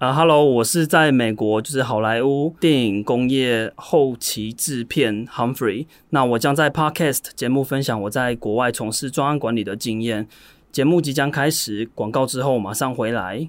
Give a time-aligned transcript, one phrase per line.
[0.00, 5.86] 啊，Hello，我是在美国，就是好莱坞电影工业后期制片 Humphrey。
[6.08, 10.26] 那我将在 Podcast 节目分享我在国外从事专案管理的经验。
[10.72, 13.46] 节目即将开始，广告之后马上回来。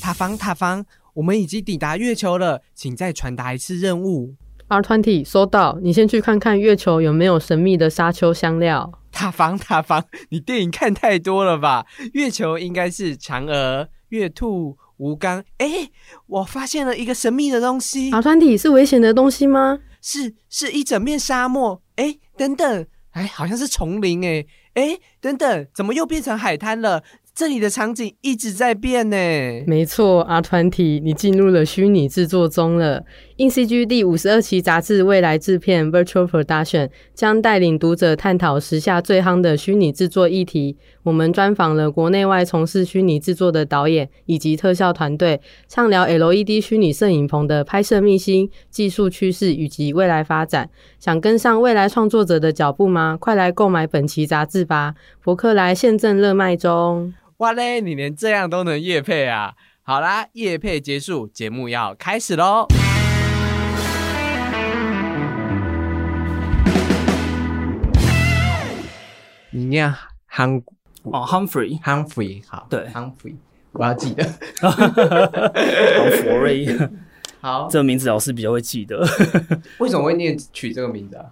[0.00, 0.84] 塔防，塔防，
[1.14, 4.34] 我们已经抵达月球了，请再传达一次任务。
[4.70, 8.92] R Twenty 收到，你先去看看月球有没有神秘的沙丘香料。
[9.10, 11.84] 塔防，塔防，你电影看太多了吧？
[12.12, 15.42] 月球应该是嫦娥、月兔、吴刚。
[15.58, 15.90] 哎，
[16.28, 18.12] 我发现了一个神秘的东西。
[18.12, 19.80] R Twenty 是危险的东西吗？
[20.00, 21.82] 是，是一整面沙漠。
[21.96, 24.24] 哎，等等，哎，好像是丛林。
[24.24, 27.02] 哎，哎，等等，怎么又变成海滩了？
[27.32, 29.16] 这里的场景一直在变呢。
[29.66, 33.04] 没错，R Twenty，你进入了虚拟制作中了。
[33.40, 40.76] In CG 第五十二期杂志未来制片 Virtual Production 将带领读者探讨时下最夯的虚拟制作议题。
[41.04, 50.68] 我们专访了国内外从事虚拟制作的导演以及特效团队，畅聊 LED 虚拟摄影棚的拍摄秘辛、技术趋势以及未来发展。
[50.98, 53.16] 想跟上未来创作者的脚步吗？
[53.18, 54.94] 快来购买本期杂志吧！
[55.24, 57.14] 博客来现正热卖中。
[57.38, 59.54] 哇嘞，你连这样都能夜配啊！
[59.80, 62.66] 好啦，夜配结束，节目要开始喽。
[69.60, 69.94] 你念
[70.32, 70.62] Hung
[71.02, 73.34] 哦，Humphrey，Humphrey 好，对，Humphrey，
[73.72, 74.24] 我要记得。
[74.58, 76.66] 好佛瑞，
[77.42, 79.06] 好，这个名字老师比较会记得。
[79.78, 81.26] 为什么会念取这个名字啊？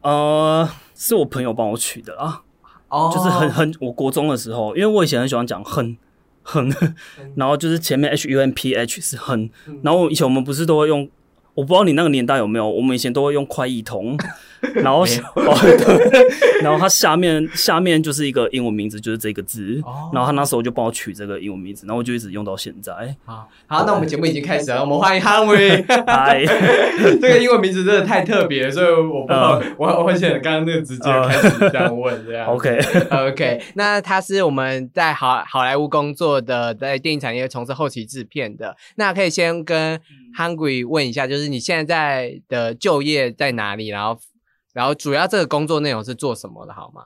[0.00, 2.42] 呃，是我朋友帮我取的啊，
[2.88, 3.10] 哦。
[3.14, 5.98] 就是很很，我国中的时候，因为我以前很喜欢讲很
[6.42, 6.74] 很，
[7.36, 9.50] 然后就是前面 H U N P H 是很，
[9.82, 11.06] 然后以前我们不是都会用，
[11.54, 14.16] 我不知道你那个年代有没有，我们以前都会用快译通，
[14.74, 15.00] 然后
[15.36, 22.92] 哦对， 然后它下面下面就是一个英文名字，就是这个字，哦然后他那时候就帮我取这个英文名字，然后我就一直用到现在。
[23.26, 25.84] 好，好，那我们节目已经开始了，我们欢迎 Henry。
[26.06, 26.42] 嗨，
[27.20, 32.46] 这个英文名字真的太特别，所以我不知道，我我会选刚刚那个直接开始这样问这样。
[32.46, 38.74] OK，OK，那他是我们在好好莱坞工作的，在电影产业从事后期制片的。
[38.96, 40.00] 那可以先跟
[40.38, 43.88] Hungry 问一下，就是你现在在的就业在哪里？
[43.88, 44.18] 然后，
[44.72, 47.02] 然后主要这个工作内容是做什么的，好吗？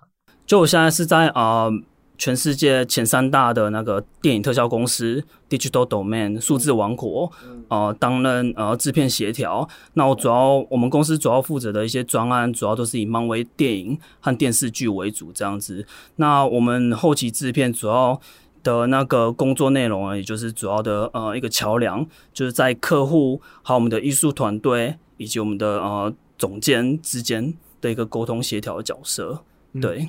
[0.47, 1.70] 就我现在是在呃
[2.16, 7.30] 全世界前三大的那个电影特效公司 Digital Domain 数字王国，
[7.69, 9.69] 呃，担任呃制片协调。
[9.94, 15.84] 那我主要我们公司主要负责的一些专案，主要都是以漫威电影和电视剧为主这样子。
[16.16, 18.20] 那我们后期制片主要
[18.66, 29.43] 的那个工作内容啊，也就是主要的呃一个桥梁，就是在客户还有我们的艺术团队以及我们的呃总监之间的一个沟通协调的角色。
[29.81, 30.09] 对，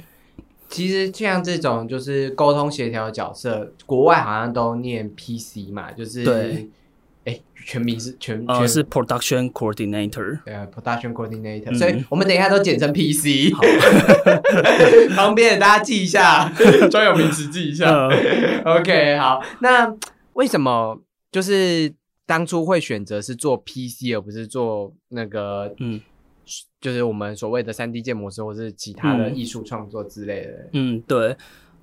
[0.69, 6.69] 其实像这种就是沟通协调的角色，国外好像都念 PC 嘛，就是对，
[7.27, 8.67] 哎，全名是全呃，全。
[8.67, 10.39] 是 production coordinator。
[10.45, 11.75] 呃 production coordinator，、嗯。
[11.75, 13.53] 所以我们等一下都简称 PC，
[15.15, 16.49] 方便大家记一下，
[16.89, 17.89] 专有名词记一下。
[18.07, 19.93] 呃 OK，好，那
[20.33, 20.99] 为什么
[21.31, 21.93] 就是
[22.25, 26.01] 当初会选择是做 PC 而不是做那个嗯。
[26.79, 29.35] 就是我们所谓的三 D 建模师或是其他的嗯。
[29.35, 30.69] 艺术创作之类的？
[30.73, 31.35] 嗯，对。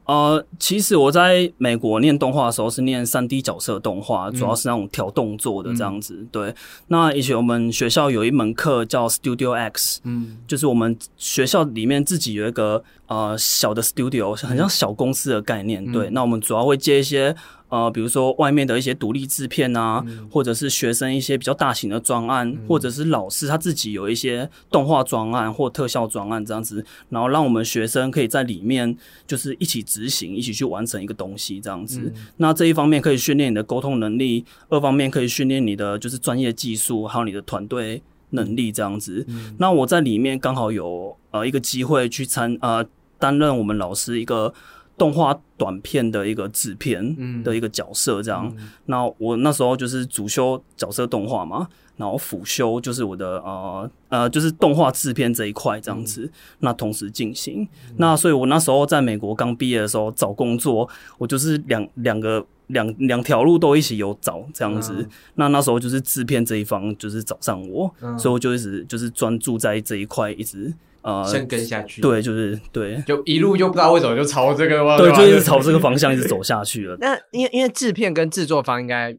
[0.07, 6.27] 呃，其实我在美国念动画的时候是念三 D 角色动画，主要是那种调动作的这样子。
[6.31, 6.55] 对，
[6.89, 10.39] 那以前我们学校有一门课叫 Studio X，嗯。
[10.47, 15.85] 就是我们学校里面自己有一个呃小的 studio，很像小公司的概念。
[15.91, 17.35] 对，那我们主要会接一些
[17.75, 28.97] 呃，比如说外面的一些独立制片啊，或者是学生一些比较大型的专案，或者是老师他自己有一些动画专案或特效专案这样子，然后让我们学生可以在里面
[29.27, 32.13] 就是一起执行，一起去完成一个东西这样子。
[32.37, 39.27] 那这一方面可以训练你的沟通能力，二方面可以训练你的就是专业技术，还有你的团队能力这样子。
[39.59, 42.87] 那我在里面刚好有呃一个机会去参呃
[43.19, 44.55] 担任我们老师一个
[44.97, 48.55] 动画短片的一个制片嗯的一个角色这样。
[48.87, 56.31] 那我那时候就是主修角色动画嘛，然后辅修就是我的呃呃就是动画制片这一块这样子，
[56.61, 57.67] 那同时进行。
[57.97, 60.89] 那所以我那时候在美国刚毕业的时候找工作，
[61.19, 62.47] 我就是两两个。
[62.69, 70.73] 两两条路都一起有找这样子，嗯那那时候就是制片这一方就是找上我，嗯所以我就一直就是专注在这一块，一直
[71.05, 76.97] 呃，深耕下去。，对，就是对就一路就不知道为什么就朝这个对，就一直朝这个方向一直走下去了。
[77.01, 79.15] 那因为因为制片跟制作方应该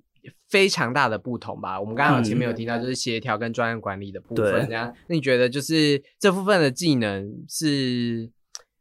[0.50, 1.80] 非常大的不同吧。
[1.80, 8.28] 我们刚刚前面有嗯提到，就是协调跟专业管理的部分，这样，那你觉得就是这部分的技能是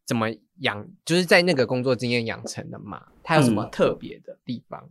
[0.06, 0.30] 怎么
[0.60, 3.02] 养，就是在那个工作经验养成的嘛？
[3.22, 4.82] 它有什么嗯特别的地方？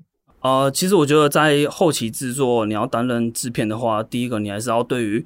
[0.41, 5.25] 呃，其实我觉得在后期制作，你要担任制片的话，第一个你还是要对于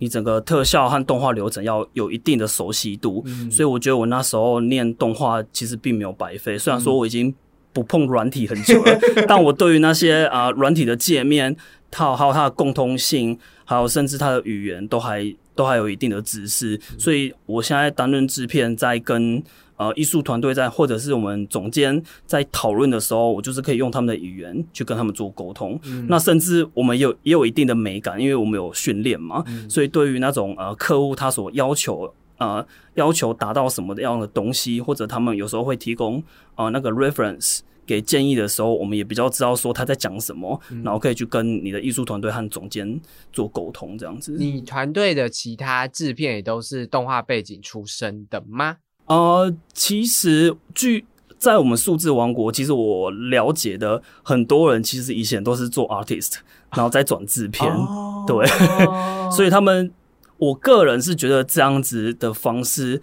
[0.00, 3.22] 你整个特效和动画流程要有一定的熟悉度。
[3.26, 7.32] 嗯所以我觉得我那时候念动画其实并没有白费，虽然说我已经
[7.72, 8.98] 不碰软体很久了，
[9.28, 11.56] 但我对于那些啊软体的界面，
[11.88, 16.80] 它还有它的共通性，还有甚至它的语言都还都还有一定的知识。
[16.98, 19.40] 所以我现在担任制片，在跟
[19.80, 25.80] 呃艺术团队在或者是我们总监在讨论的时候，我就是可以用他们的语言去跟他们做沟通。
[26.06, 32.64] 那甚至我们也有也有一定的美感，因为我们有训练嘛，所以对于那种呃客户他所要求呃
[32.96, 36.22] 要求达到什么样的东西，或者他们有时候会提供
[36.56, 43.00] 呃那个 reference 给建议的时候，我们也比较知道说他在讲什么，然后可以去跟你的艺术团队和总监
[43.32, 44.36] 做沟通，这样子。
[44.38, 48.76] 你团队的其他制片也都是动画背景出身的吗？
[49.10, 51.04] 呃，其实据
[51.36, 56.34] 在我们数字王国，其实我了解的很多人，其实以前都是做 artist，
[56.76, 58.46] 然后再转制片，哦对，
[59.34, 59.92] 所以他们，
[60.38, 63.02] 我个人是觉得这样子的方式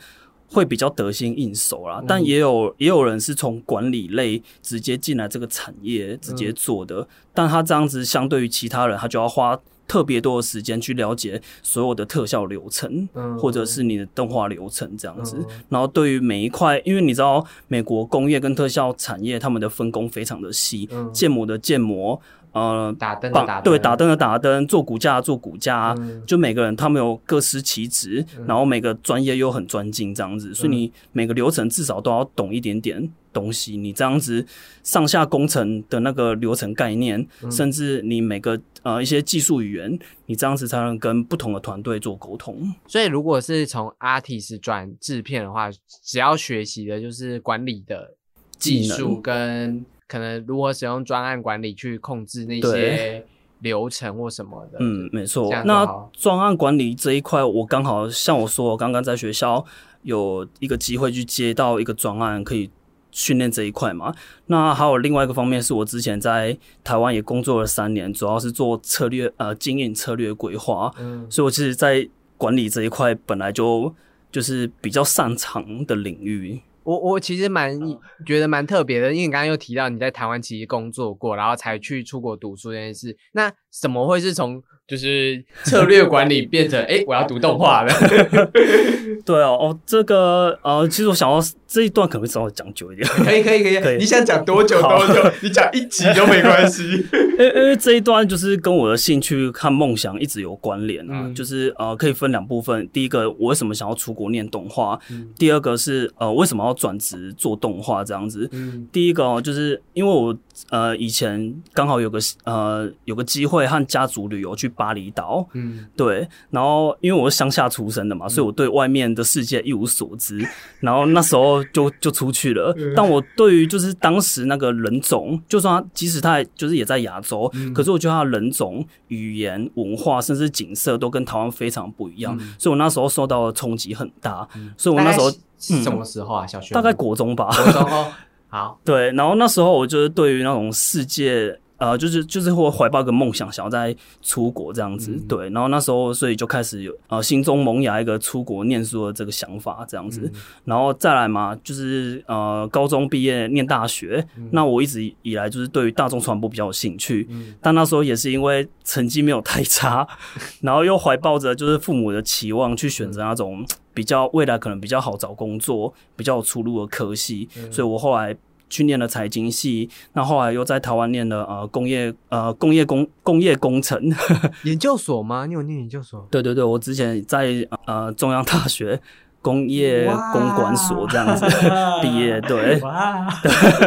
[0.49, 2.01] 会比较得心应手啦。
[2.07, 9.59] 但也有也有人是从管理类直接进来这个产业直接做的，但他这样子相对于其他人，他就要花。
[9.87, 13.37] 特别多的时间去了解所有的特效流程，嗯。
[13.37, 15.37] 或者是你的动画流程这样子。
[15.39, 15.45] 嗯。
[15.69, 21.09] 然后对于每一块，因为你知道美国工业跟特效产业他们的分工非常的细，嗯。
[21.13, 22.19] 建模的建模，
[22.57, 26.23] 呃，打灯的打灯，对打灯的打灯，做骨架的做骨架，嗯。
[26.25, 33.77] 就每个人他们有各司其职，然后每个专业又很专精这样子，所以你每个流程至少都要懂一点点东西。
[33.77, 34.45] 你这样子
[34.83, 42.73] 上下工程的那个流程概念，甚至你每个呃一些技术语言，你这样子才能跟不同的团队做沟通。
[42.87, 45.69] 所以如果是从 artist 转制片的话，
[46.03, 48.15] 只要学习的就是管理的
[48.57, 53.25] 技技术能跟可能如何使用专案管理去控制那些
[53.59, 54.77] 流程或什么的。
[54.79, 59.65] 嗯，没错那专案管理这一块，我刚好像我说，我刚刚在学校
[60.03, 62.69] 有一个机会去接到一个专案，可以
[63.11, 64.13] 训练这一块嘛。
[64.45, 72.07] 那还有另外一个方面，是我之前在台湾也工作了三年，主要是做策略呃经营策略规划，嗯所以我其实，在
[72.37, 73.93] 管理这一块本来就
[74.31, 76.61] 就是比较擅长的领域。
[76.87, 77.77] 我我其实蛮
[78.25, 83.13] 觉得蛮特别的，因为你刚刚又提到你在台湾其实工作过，然后才去出国读书这件事。
[83.33, 87.93] 那怎么会是从就是 策略管理变成哎、诶我要读动画了？
[89.25, 93.07] 对哦，哦，这个呃，其实我想要这一段可能会稍微讲久一点。
[93.07, 96.83] 可以可以可以，可以你想讲多久多久，你讲一集都没关系。
[97.37, 102.87] 因为因为这一段就是跟我的兴趣和梦想一直有关联啊，嗯就是呃可以分两部分。
[102.91, 104.99] 第一个，我为什么想要出国念动画？
[105.11, 108.47] 嗯第二个是呃为什么要转职做动画这样子？
[108.53, 110.35] 嗯第一个哦，就是因为我
[110.69, 120.43] 呃以前刚好有个呃有个机会和家族旅游去巴厘岛，嗯对，然后因为我是乡下出生的嘛，所以我对外面的世界一无所知。
[120.79, 134.47] 然后那时候就就出去了，但我对于就是当时那个人种，就算他即使他就是也在亚洲，可是我觉得他的人种、语言、文化，甚至景色都跟台湾非常不一样，所以我那时候受到的冲击很大。
[134.77, 136.47] 所以我那时候什么时候啊？
[136.47, 138.11] 小学大概国中吧，国中哦。
[138.49, 145.11] 好， 对，然后那时候我就是对于那种世界，呃，就是就是会怀抱一个梦想，想要在出国这样子。
[145.27, 150.31] 对，然后那时候所以就开始有呃心中萌芽一个出国念书的这个想法这样子。
[150.65, 157.27] 然后再来嘛，就是呃高中毕业念大学，那我一直以来就是对于大众传播比较有兴趣，
[157.61, 160.07] 但那时候也是因为成绩没有太差，
[160.61, 163.65] 然后又怀抱着就是父母的期望去选择那种。
[163.93, 168.37] 比较未来可能比较好找工作、比较有出路的科系，所以我后来
[168.69, 173.99] 去念了财经系，那后来又在台湾念了呃工业呃工业工工业工程。
[174.63, 175.45] 研究所吗？
[175.45, 176.27] 你有念研究所？
[176.31, 178.99] 对对对，我之前在呃中央大学
[179.41, 181.45] 工业哇公管所这样子
[182.01, 183.27] 毕业，对，哇，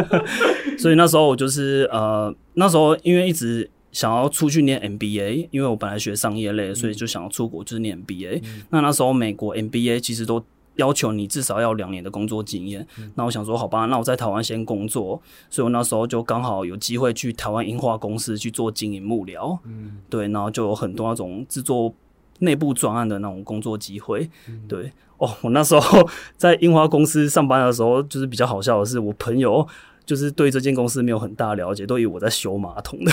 [0.79, 3.69] 所以那时候我就是呃那时候因为一直。
[3.91, 8.41] 想要出去念 MBA，因为我本来学商业类，所以就想要出国就是念 MBA。
[8.69, 10.41] 那那时候美国 MBA 其实都
[10.81, 12.85] 要求你至少要两年的工作经验。
[13.15, 19.57] 那我想说，好吧，那我在台湾先工作，所以我那时候就刚好有机会去台湾樱花公司去做经营幕僚。
[19.65, 21.93] 嗯对，然后就有很多那种制作
[22.39, 24.29] 内部专案的那种工作机会。
[24.67, 29.67] 对，哦，我那时候在樱花公司上班的时候，就是比较好笑的是，我朋友。
[30.03, 33.11] 就是对这间公司没有很大了解，都以为我在修马桶的，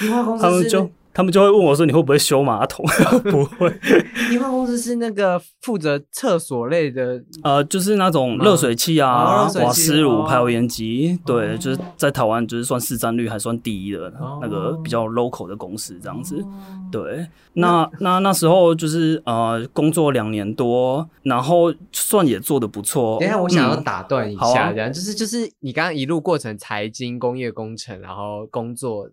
[0.00, 0.88] 樱花公司他们就
[1.20, 2.82] 他们就会问我说你会不会修马桶？
[3.30, 3.70] 不会，
[4.32, 10.26] 樱花公司是那个负责厕所类的，呃，就是那种热水器哦啊、瓦斯炉、哦。
[10.26, 14.38] 排油烟机，对，就是在台湾就是算市占率还算第一的哦。
[14.40, 16.42] 那个比较 local 的公司这样子。
[16.90, 23.18] 对，那那那时候就是呃工作两年多，然后算也做的不错。
[23.20, 23.84] 等一下，我想要嗯。
[23.84, 24.72] 打断一好下，啊。
[24.72, 29.06] 这样、就是就是你刚刚一路过程，财经、工业工程，然后工作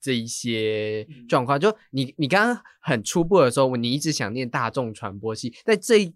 [0.00, 6.14] 这一些嗯状况，就你你刚刚很初步的时候，你一直想念大众传播系，在这一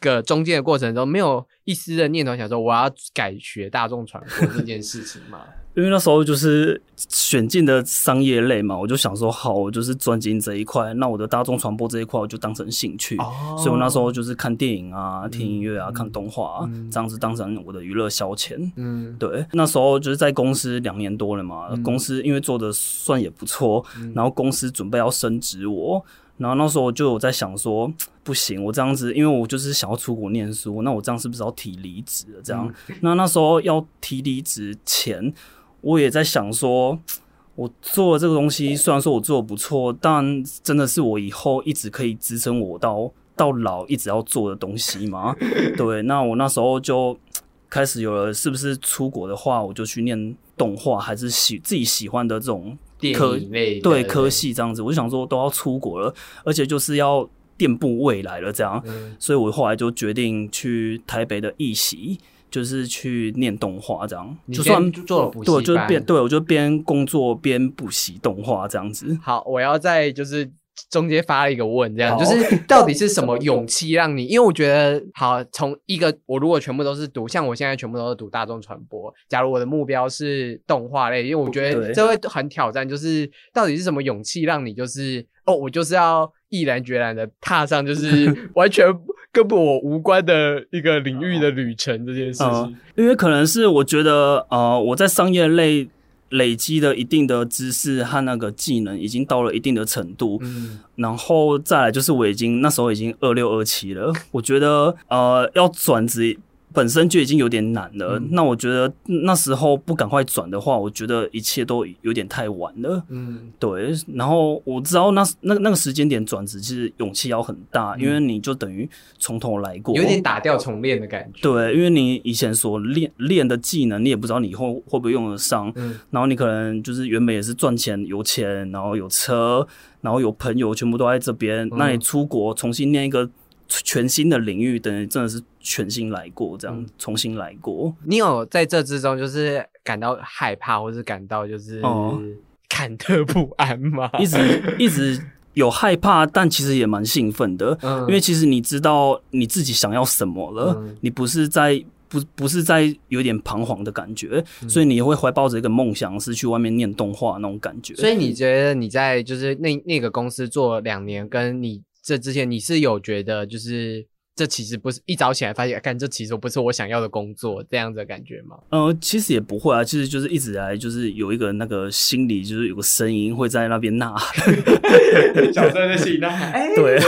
[0.00, 5.46] 个中间的过程中，没有一丝的念头想说我要改学大众传播这件事情吗？
[5.74, 13.16] 因为那时候就是选进的商业类嘛，我就想说，好，我就是专精这一块，那我的大众传播这一块我就当成兴趣。
[13.16, 13.56] 哦。
[13.56, 18.56] 所以我那时候就是看电影啊、听音乐啊、嗯看动画、啊嗯这样子当成我的娱乐消遣。
[18.76, 21.82] 嗯，对，那时候就是在公司两年多了嘛，嗯。
[21.82, 24.12] 公司因为做的算也不错，嗯。
[24.14, 26.04] 然后公司准备要升职我，
[26.36, 27.90] 然后那时候我就有在想说，
[28.22, 32.26] 不行，我这样子，因为我就是想要出国念书，那我这样是不是要提离职？
[32.44, 32.96] 这样，嗯。
[33.00, 35.32] 那那时候要提离职前，
[35.82, 36.98] 我也在想说。
[37.54, 45.36] 我做了这个东西，虽然说我做的不错，但真的是我以后一直可以支撑我到到老一直要做的东西吗？
[45.76, 47.14] 对，那我那时候就
[47.68, 54.80] 开始有了，是不是出国的话，我就去念动画，还是喜自己喜欢的这种电科影类对科，系这样子？
[54.80, 62.18] 我就想说都要出国了，而且就是要垫步未来了这样，嗯所以我后来就决定去台北的艺习，
[62.52, 69.18] 就是去念动画这样，就算做了补习对，我就边对我就边工作边补习动画这样子。
[69.22, 70.48] 好，我要在就是
[70.90, 74.26] 中间发了一个问，这样就是到底是什么勇气让你？
[74.26, 88.86] 因为我觉得，好，从一个我如果全部都是读，像我现在全部都是读大众传播，假如我的目标是动画类，因为我觉得这会很挑战，就是到底是什么勇气让你就是哦，我就是要毅然决然的踏上就是 完全
[89.32, 92.46] 跟我无关的一个领域的旅程这件事情。
[92.46, 95.88] 嗯，因为可能是我觉得，呃，我在商业类
[96.28, 100.80] 累积的一定的知识和那个技能，已经到了一定的程度，嗯。
[100.96, 106.38] 然后再来就是我已经那时候已经二六二七了，我觉得呃要转职
[106.72, 108.18] 本身就已经有点难了。
[108.18, 113.02] 嗯那我觉得那时候不赶快转的话，我觉得一切都有点太晚了。
[113.08, 118.88] 嗯对，然后我知道那那那个时间点转职，其实勇气要很大，因为你就等于
[119.18, 121.40] 从头来过，嗯有点打掉重练的感觉。
[121.42, 125.72] 对，因为你以前所练练的技能，你也不知道你以后会不会用得上。
[125.76, 129.66] 嗯然后你可能就是原本也是赚钱有钱，然后有车，
[130.00, 131.68] 然后有朋友，全部都在这边。
[131.76, 133.28] 那你出国重新练一个
[133.68, 137.94] 全新的领域，等于真的是全新来过，这样、嗯重新来过。
[138.04, 142.20] 你有在这之中就是感到害怕，或是感到就是哦
[142.68, 144.10] 忐忑不安吗？
[144.20, 145.20] 一直一直
[145.54, 151.84] 有害怕，但其实也蛮兴奋的，嗯因为其实你知道你自己想要什么了，嗯你不是在。
[152.12, 157.94] 不不是在有点彷徨的感觉，嗯所以你会怀抱着一个梦想，是去外面念动画那种感觉。
[157.94, 164.04] 所以你觉得你在就是那那个公司做两年，跟你这之前，你是有觉得就是
[164.34, 168.56] 这其实不是一早起来发现，干这其实不是我想要的工作这样子的感觉吗？
[168.70, 174.54] 呃，其实也不会啊，其实就是一直以来就是有一个那个心里就是有个声音会在那边呐喊，
[175.52, 176.98] 小声的心呐喊， 哎，对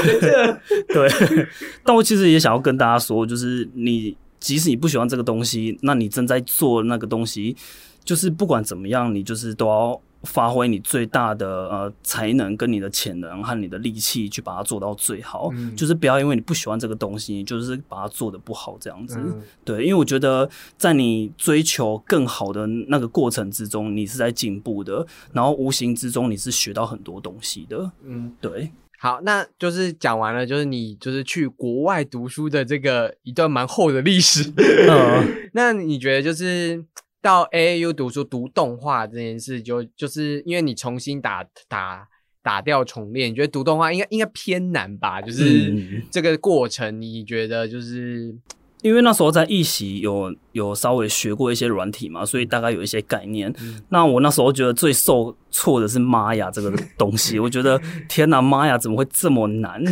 [0.88, 1.46] 对。
[1.82, 7.56] 但我其实也想要跟大家说，就是你即使你不喜欢这个东西，那你正在做那个东西，
[8.04, 19.18] 就是不管怎么样，你就是都要发挥你最大的呃才能跟你的潜能和你的力气去把它做到最好，嗯就是不要因为你不喜欢这个东西，你就是把它做的不好这样子。
[19.18, 27.90] 嗯对，因为我觉得在你追求更好的那个过程之中，你是在进步的，然后无形之中你是学到很多东西的。
[28.02, 28.32] 嗯。
[28.40, 34.52] 对，好，那就是讲完了，就是你就是去国外读书的这个一段蛮厚的历史。
[34.88, 36.84] 嗯， 那你觉得就是
[37.24, 42.06] 到 AAU 读书读动画这件事就，就是因为你重新打打
[42.42, 45.22] 打掉重练，你觉得读动画应该应该偏难吧？
[45.22, 48.36] 就是嗯这个过程，你觉得就是
[48.82, 53.50] 因为那时候在一席有有稍微学过一些软体嘛，所以大概有一些概念。
[53.58, 59.82] 嗯那我那时候觉得最受挫的是玛雅这个东西，我觉得 天哪，玛雅怎么会这么难？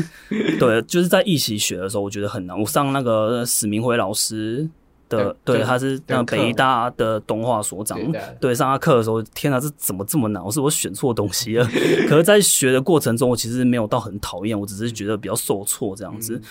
[0.61, 2.61] 对，就是在一席学的时候，我觉得很难。
[2.61, 4.69] 我上那个史明辉老师
[5.17, 7.99] 的，对对，他是那北大的动画所长
[8.41, 10.45] 对上他课的时候，天哪，这怎么这么难？
[10.45, 11.65] 我是我选错东西了。
[12.09, 16.37] 可是，在学的过程中，我其实没有到很讨厌，我只是觉得比较受挫这样子。
[16.37, 16.43] 嗯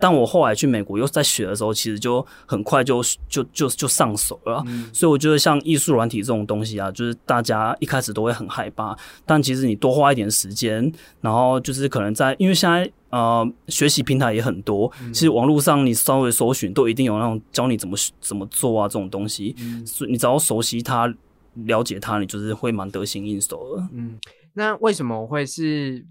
[0.00, 4.60] 但我后来去美国又在学的时候，其实就很快就就就就上手了
[4.92, 19.54] 所以我觉得像艺术软体这种东西啊，就是大家一开始都会很害怕，但其实你多花一点时间，然后就是可能在，因为现在呃学习平台也很多，其实网络上你稍微搜寻都一定有那种教你怎么怎么做啊这种东西，
[19.86, 21.12] 所以你只要熟悉它、
[21.54, 23.88] 了解它，你就是会蛮得心应手的。
[23.92, 24.18] 嗯，
[24.54, 26.04] 那为什么会是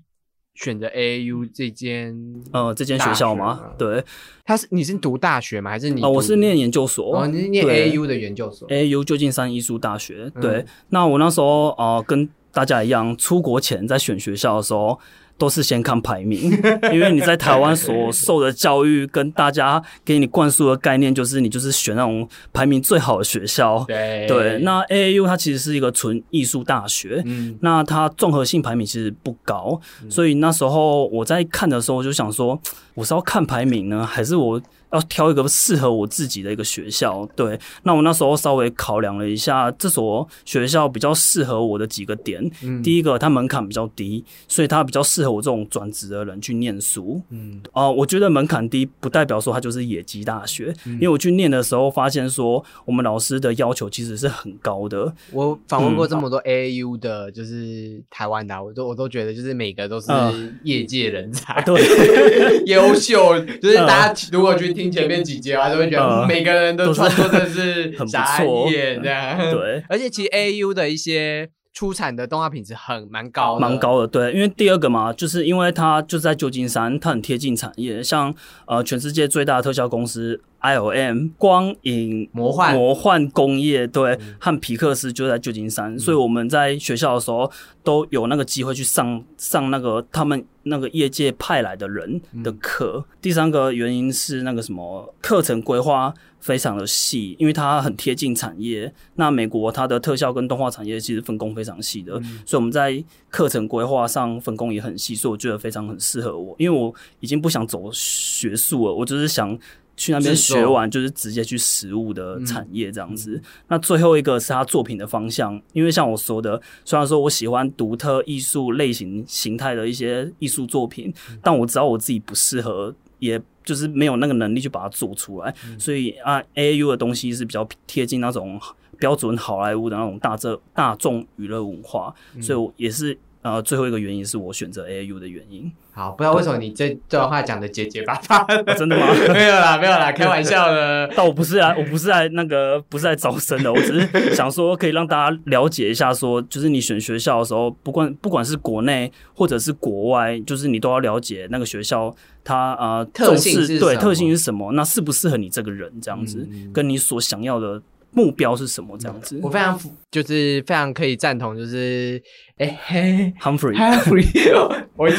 [0.55, 2.15] 选择 AAU 这间？
[2.51, 3.61] 呃，这间学校吗？
[3.77, 4.03] 对，
[4.43, 5.69] 他是你是读大学吗？
[5.69, 6.13] 还是你啊、读？
[6.13, 8.67] 我是念研究所，哦，你是念 AAU 的研究所。
[8.69, 10.31] AU 旧金山艺术大学。
[10.33, 14.99] 嗯对，那我那时候呃跟大家一样，出国前在选学校的时候。
[15.37, 16.51] 都是先看排名，
[16.91, 23.83] 因为你在台湾所受的教育跟大家给你灌输的概念，就是你就是选那种排名最好的学校。
[23.87, 29.79] 对对，那 AAU 它其实是一个纯艺术大学，嗯那它综合性排名其实不高，
[30.09, 32.59] 所以那时候我在看的时候，我就想说，
[32.95, 34.61] 我是要看排名呢，还是我
[34.93, 37.27] 要挑一个适合我自己的一个学校？
[37.35, 42.41] 对，那我那时候稍微考量了一下，这所学校比较适合我的几个点。
[42.63, 47.21] 嗯第一个，它门槛比较低，所以它比较适合我这种转职的人去念书。
[47.29, 55.13] 嗯啊、我觉得门槛低不代表说它就是野鸡大学，因为我去念的时候发现说，我们老师的要求其实是很高的。
[55.31, 61.79] 我访问过嗯这么多 AAU 的，就是台湾的啊，我都我都觉得就是每个都是嗯业界人才， 对，
[62.65, 63.37] 优秀。
[63.61, 69.37] 就是大家如果去听前面几节的话，就会觉得每个人的都是创作真的是 很不傻错眼这样。
[69.51, 69.83] 对。
[69.89, 78.33] 而且其实 AAU 的一些出产的动画品质很蛮高，蛮高的，对，因为第二个嘛，就是因为它就在旧金山，它很贴近产业，像
[78.65, 87.49] 呃全世界最大的特效公司 ILM 光影魔幻魔幻工业，对，和皮克斯就在旧金山，所以我们在学校的时候
[87.83, 93.05] 都有那个机会去上上那个他们那个业界派来的人的课。
[93.21, 98.91] 第三个原因是那个什么课程规划非常的细，因为它很贴近产业。
[99.15, 102.13] 那美国它的特效跟动画产业其实分工非常细的，
[102.45, 106.55] 所以我们在课程规划上分工也很细，所以我觉得非常很适合我。
[106.57, 109.57] 因为我已经不想走学术了，我只是想。
[109.97, 113.41] 去那边学完，就是直接去实物的产业这样子。
[113.67, 125.53] 那最后一个是他作品的方向，因为像我说的，虽然说我喜欢独特艺术类型形态的一些艺术作品，但我知道我自己不适合，也就是没有那个能力去把它做出来。
[125.79, 128.61] 所以啊，AAU 的东西是比较贴近那种
[128.99, 133.17] 标准好莱坞的那种大这大众娱乐文化，所以我也是
[133.53, 135.71] 呃最后一个原因是我选择 AAU 的原因。
[135.91, 141.09] 好，不知道为什么你这这段话讲的结结巴巴、哦真的吗 没有啦，没有啦，开玩笑的。
[141.17, 159.49] 但我不是来，我不是来那个，不是来招生的，我只是想说，可以让大家了解一下说就是你选学校的时候，不管不管是国内或者是国外，就是你都要了解那个学校它呃特性是对特性是什么，那适不适合你这个人这样子，嗯跟你所想要的目标是什么这样子我。
[159.49, 162.21] 非常就是非常可以赞同，就是
[162.57, 163.33] 哎嘿。
[163.39, 164.25] Humphrey，Humphrey，
[164.95, 165.09] 我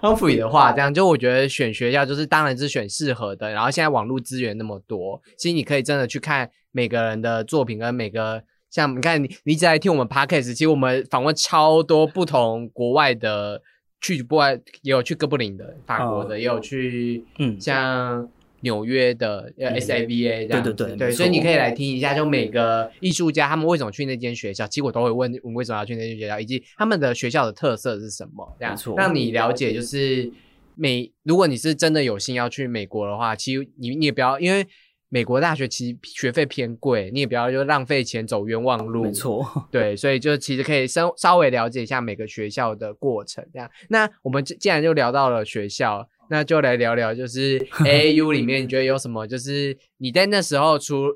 [0.00, 13.62] Humphrey 的话，这样就我觉得选学校就是当然是选适合的，然后现在网络资源那么多，其实你可以真的去看每个人的作品跟每个像你看你你一直在听我们 podcast，其实我们访问超多不同国外的，
[14.00, 18.28] 去国外也有去哥布林的，法国的，也有去嗯，像
[18.60, 30.30] 纽约的 SABA 这样子对，对对对所以你可以来听一下，就每个艺术家他们为什么去那间学校，其实我都会问问为什么要去那间学校，以及他们的学校的特色是什么，这样没错让你了解就是
[30.74, 31.12] 美。
[31.22, 34.66] 如果你是真的有心要去美国的话，其实你你也不要因为。
[35.10, 39.04] 美国大学其实学费偏贵，你也不要就浪费钱走冤枉路。
[39.04, 39.42] 没错，
[39.72, 43.70] 对，所以就其实可以稍稍微了解一下每个学校的过程，这样。
[43.88, 51.06] 那我们既既然就聊到了学校，那就来聊聊，就是 AAU 里面你觉得有什么，就是你在那时候出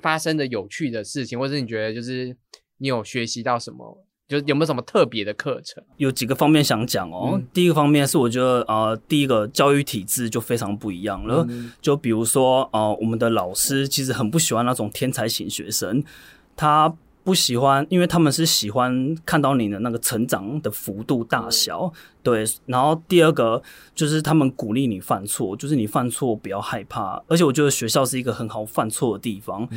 [0.00, 2.36] 发生的有趣的事情，或者你觉得就是
[2.78, 5.82] 你有学习到什么，就是有没有什么特别的课程？
[5.96, 7.32] 有几个方面想讲哦。
[7.34, 11.46] 嗯第一个方面是我觉得呃，第一个教育体制就非常不一样了。
[11.48, 16.02] 嗯就比如说呃，我们的老师其实很不喜欢那种天才型学生，
[16.56, 16.92] 他
[17.26, 21.92] 不喜欢，因为他们是喜欢看到你的那个成长的幅度大小。
[22.22, 23.60] 对，然后第二个
[23.96, 27.20] 就是他们鼓励你犯错，就是你犯错不要害怕。
[27.26, 29.68] 而且我觉得学校是一个很好犯错的地方。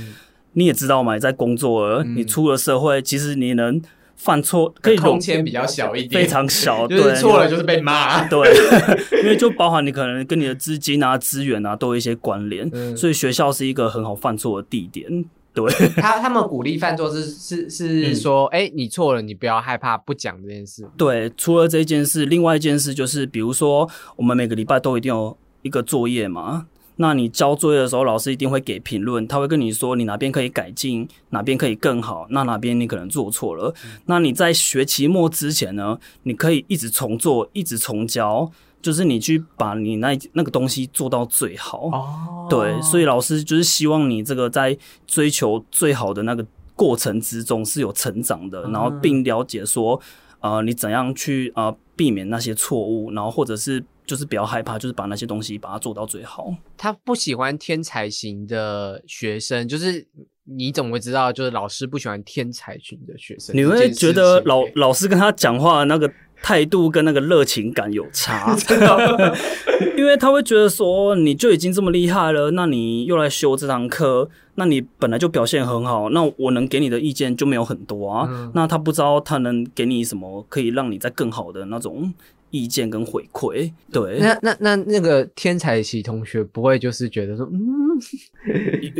[0.53, 3.81] 你也知道嘛，你在工作了，嗯你出了社会，其实你能
[4.15, 8.27] 犯错可以容空间比较小一点，非常小， 对错了就是被骂。
[8.27, 8.47] 对，
[9.23, 15.25] 因为就包含你可能跟你的资金啊、资源啊都有一些关联，嗯所以学校是一个很好犯错的地点。
[15.53, 20.87] 对，他他们鼓励犯错是是是说，哎、你错了，你不要害怕不讲这件事。
[20.95, 26.67] 对，除了这件事，另外一件事就是，比如说我们每个礼拜都一定有一个作业嘛。
[27.01, 33.73] 那你交作业的时候，老师一定会给评论，他会跟你说你哪边可以改进，哪边可以更好，那哪边你可能做错了。
[34.05, 38.51] 那你在学期末之前呢，你可以一直重做，一直重教，
[38.81, 41.87] 就是你去把你那那个东西做到最好。
[41.87, 50.01] 哦对，所以老师就是希望你这个在追求最好的那个过程之中是有成长的，然后并了解说，
[50.39, 56.51] 呃，你怎样去呃避免那些错误，然后或者是就是不要害怕，就是把那些东西把它做到最好。
[56.75, 60.07] 他不喜欢天才型的学生，就是
[60.45, 63.55] 你怎么会知道，就是老师不喜欢天才型的学生？
[63.55, 68.55] 你会觉得老老师跟他讲话那个态度跟那个热情感有差，
[69.97, 78.27] 因为他会觉得说你就已经这么厉害了，那你又来修这堂课，那你本来就表现很好，那我能给你的意见就没有很多啊。
[78.29, 78.51] 嗯。
[78.55, 82.13] 那他不知道他能给你什么可以让你在更好的那种
[82.51, 83.71] 意见跟回馈。
[83.91, 87.59] 对，那那那那个天才系同学不会就是觉得说，嗯，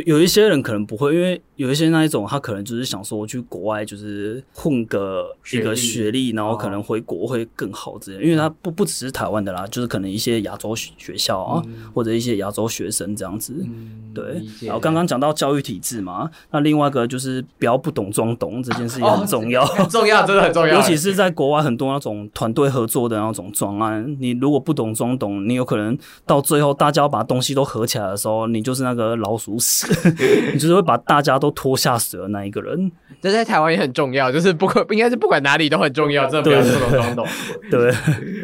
[0.06, 8.24] 有有一些人可能不会，因为有一些那一种他可能就是想说去国外就是混个一个学历然后可能回国会更好之类的。
[8.24, 11.62] 因为他不不只是台湾的啦，就是可能一些亚洲学学校啊，
[11.94, 13.54] 或者一些亚洲学生这样子。
[14.12, 19.64] 对然后刚刚讲到教育体制嘛，那另外一个就是不要不懂装懂这件事也很重要。
[19.64, 29.86] 很 重要，真的很重要， 尤其是在国外很多那种团队合作的那种专案，你如果不懂装懂，你有可能到最后大家要把东西都合起来的时候，你就是那个老鼠屎，
[30.52, 32.90] 你就是会把大家都拖下水的那一个人。
[33.22, 37.26] 这在台湾也很重要，就是不管应该是不管哪里都很重要，真的不要不懂装懂。
[37.70, 37.94] 对，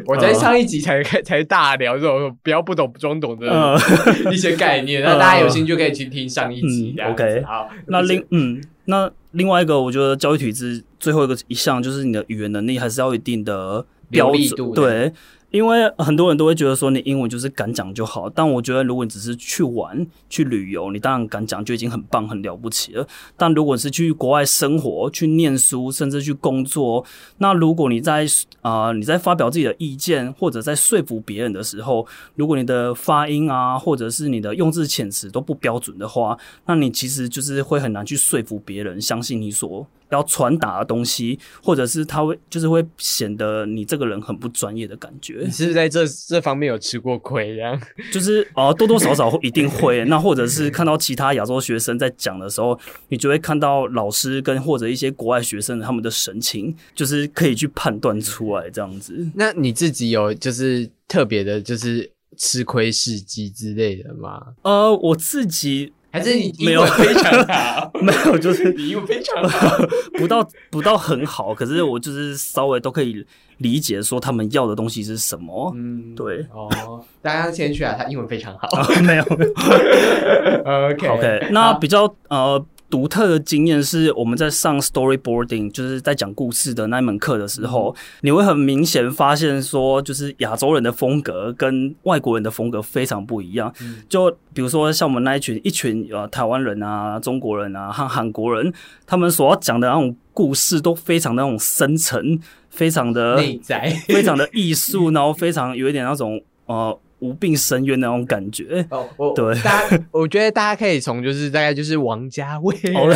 [0.07, 3.79] 我在上一集才开才大聊这种不要不懂装懂的呃，
[4.31, 6.95] 一些概念，那大家有兴趣可以去听上一集。
[7.11, 15.13] OK 好，那另嗯，那另外一个，我觉得教育体制最后一个一项就是你的语言能力还是要一定的标准对。
[15.53, 23.07] 因为很多人都会觉得说你英文就是敢讲就好，但我觉得如果你只是去玩、去旅游，你当然敢讲就已经很棒、很了不起了。
[23.37, 27.03] 但如果是去国外生活、去念书，甚至去工作，
[27.39, 28.27] 那如果你在
[28.61, 45.51] 啊、呃你在发表自己的意见或者在说服别人的时候，如果你的发音啊，或者是你的用字遣词都不标准的话，那你其实就是会很难去说服别人相信你所要传达的东西，或者是他会就是会显得你这个人很不专业的感觉你。
[45.51, 47.57] 是不是在这这方面有吃过亏？
[47.57, 47.81] 这样
[48.13, 50.05] 就是哦、多多少少会一定会。
[50.07, 59.27] 那或者是看到其他亚洲学生在讲的时候，你就会看到老师跟或者一些国外学生他们的神情，就是可以去判断出来这样子。
[59.35, 64.41] 那你自己有就是特别的，就是吃亏事迹之类的吗？
[64.63, 67.91] 呃，我自己还是你没有非常好？
[68.01, 69.77] 没有，就是你英文非常好。
[70.17, 73.23] 不到不到很好，可是我就是稍微都可以
[73.59, 75.71] 理解说他们要的东西是什么。
[75.77, 78.67] 嗯，对哦，大家谦虚啊，他英文非常好。
[79.03, 79.23] 没有
[80.65, 93.73] OK OK，那比较呃独特的经验是我们在上 storyboarding，就是在讲故事的那一门课的时候，你会很明显发现说，就是亚洲人的风格跟外国人的风格非常不一样。
[94.09, 98.73] 就比如说像我们那一群一群呃台湾人啊、中国人啊和韩国人，
[99.07, 102.39] 他们所要讲的那种故事都非常的那种深沉，
[102.71, 108.87] 非常的内在非常的艺术，然后非常有一点那种呃无病呻吟的那种感觉。
[108.91, 113.07] 哦，我对大家我觉得大家可以从就是大概就是王家卫， 哦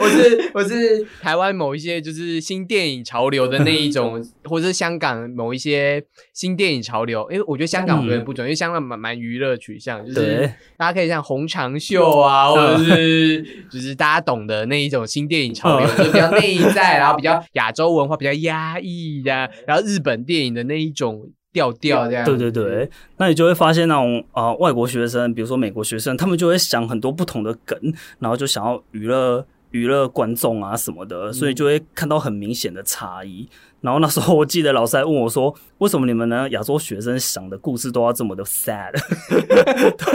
[0.00, 22.24] 我是我是台湾某一些就是新电影潮流的那一种， 或者是香港某一些新电影潮流，因为我觉得香港有点不准，因为香港蛮蛮娱乐取向，就是大家可以像红长袖啊，或者是 就是大家懂的那一种新电影潮流，嗯就比较内在，然后比较亚洲文化比较压抑的，然后日本电影的那一种调调这样。
[22.24, 27.78] 对对对，那你就会发现那种啊、呃外国学生，比如说美国学生，他们就会想很多不同的梗，
[28.18, 33.48] 然后就想要娱乐娱乐观众啊什么的，所以就会看到很明显的差异。
[33.80, 38.92] 然后那时候我记得老师还问我说：“为什么你们呢亚洲学生想的故事都要这么的 sad？”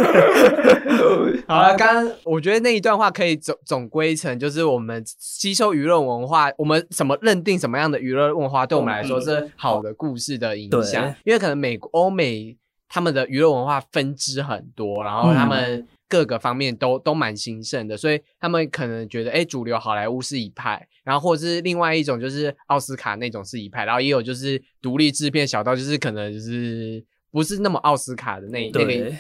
[1.48, 11.15] 好了，刚刚我觉得那一段话可以总总归成，就是我们吸收舆论文化，我们什么认定什么样的娱乐文化对我们来说是好的故事的影响对？
[11.26, 12.56] 因为可能美国、欧美
[12.88, 29.13] 他们的娱乐文化分支很多，然后他们各个方面都都蛮兴盛的，所以他们可能觉得，哎，主流好莱坞是一派，然后或者是另外一种就是奥斯卡那种是一派，然后也有就是独立制片小道，就是可能就是不是那么奥斯卡的那那个，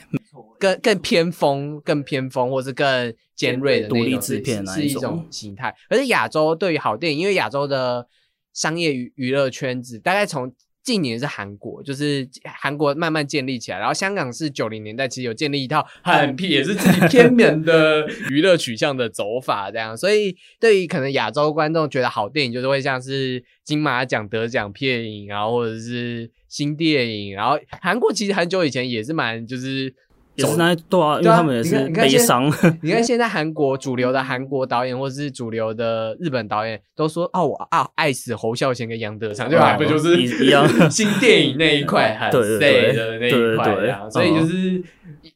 [0.59, 5.75] 更更偏锋、更偏锋，或是更尖锐的那独立种是制片是一种形态。
[5.89, 8.07] 而且亚洲对于好电影，因为亚洲的
[8.53, 10.51] 商业娱娱乐圈子大概从
[10.87, 19.97] 近年是韩国，就是韩国慢慢建立起来，然后香港是九零年代其实有建立一套很屁也是自己偏 门的娱乐取向的走法，这样。
[19.97, 29.93] 所以对于可能亚洲观众觉得好电影，就是会像是金马奖得奖片影，然后或者是新电影，然后韩国其实很久以前也是蛮就是。
[30.37, 32.45] 也是那对啊，因对啊为他们也是悲伤，
[32.83, 40.67] 你看现在韩国主流的韩国导演，或者是主流的日本导演，都说哦，我啊爱死侯孝贤跟杨德昌，就哦还不就是一一样。
[40.91, 44.83] 新 电影那一块很对对 say 对的那一对对块这样，所以就是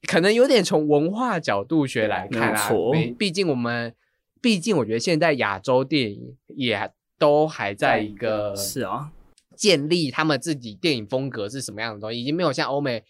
[0.08, 3.94] 可能有点从文化角度学来看啊错，毕竟我们，
[4.40, 9.10] 毕竟我觉得现在亚洲电影也都还在一个是啊，
[9.58, 13.04] 建立他们自己电影风格是什么样的东西，已经没有像欧美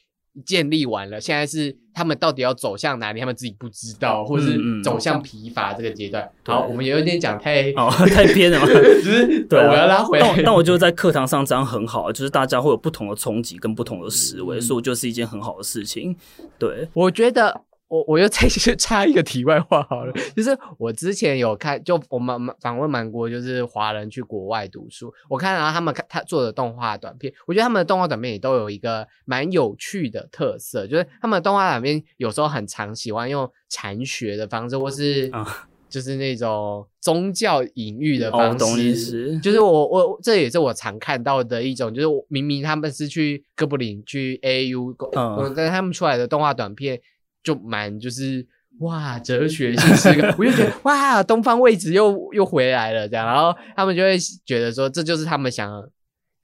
[0.46, 6.30] 建立完了，现在是他们到底要走向哪里，他们自己不知道，或者是走向疲乏这个阶段。
[6.46, 8.66] 好，我们有一点讲太，哦，太偏了嘛。
[8.68, 10.26] 就是对啊我要拉回来。
[10.26, 16.16] 但我但我觉得在课堂上这样很好，就是大家会有不同的冲击跟不同的思维，嗯所以我觉得是一件很好的事情。
[16.58, 17.62] 对，我觉得
[17.92, 38.58] 我我又再去 插一个题外话好了，就是我之前有看，就我们访问蛮多就是华人去国外读书，我看到他们看他做的动画短片，我觉得他们的动画短片也都有一个蛮有趣的特色，就是他们的动画短片有时候很常喜欢用禅学的方式，或是啊就是那种宗教隐喻的哦方
[38.96, 46.98] 式，就是我我这也是我常看到的一种，就是明明他们是去哥布林去 AU，嗯嗯，但是他们出来的动画短片
[47.44, 48.46] 就蛮就是
[48.80, 55.70] 哇哲学性是个， 我就觉得哇东方位置又又回来了这样，然后他们就会觉得说这就是他们想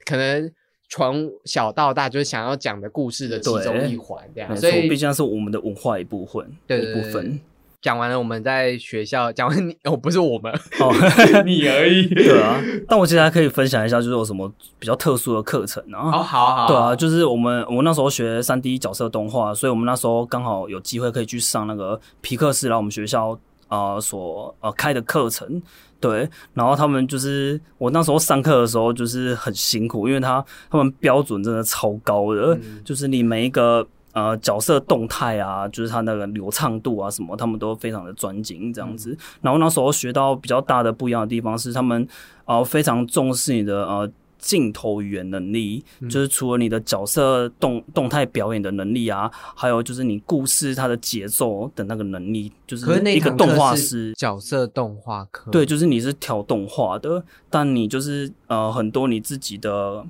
[0.06, 0.52] 可能
[0.90, 7.40] 从小到大就是想要讲的故事的其中一环这样，所以毕竟是我们的文化一部分，对一部分。
[7.88, 10.94] 讲完了我们在学校讲完你 哦不是我们哦，
[11.48, 16.12] 你而已，对啊，但我其实还可以分享一下，就是有什么比较特殊的课程啊。
[16.12, 25.62] 哦好好对啊，就是我们我那时候学三 D 角色动画，所以我们那时候刚好有机会可以去上那个皮克斯来我们学校呃所呃开的课程。
[26.02, 39.12] 对，然后他们就是我那时候上课的时候就是很辛苦，因为他他们标准真的超高的，嗯就是你每一个呃角色动态啊，就是他那个流畅度啊什么，他们都非常的专精这样子。
[39.12, 42.08] 嗯然后那时候学到比较大的不一样的地方是，他们
[42.46, 54.14] 呃非常重视你的呃镜头语言能力，嗯就是除了你的角色动动态表演的能力啊，还有就是你故事它的节奏的那个能力，就是一个动画师。
[54.16, 60.04] 角色动画课，对，就是你是调动画的，但你就是呃很多你自己的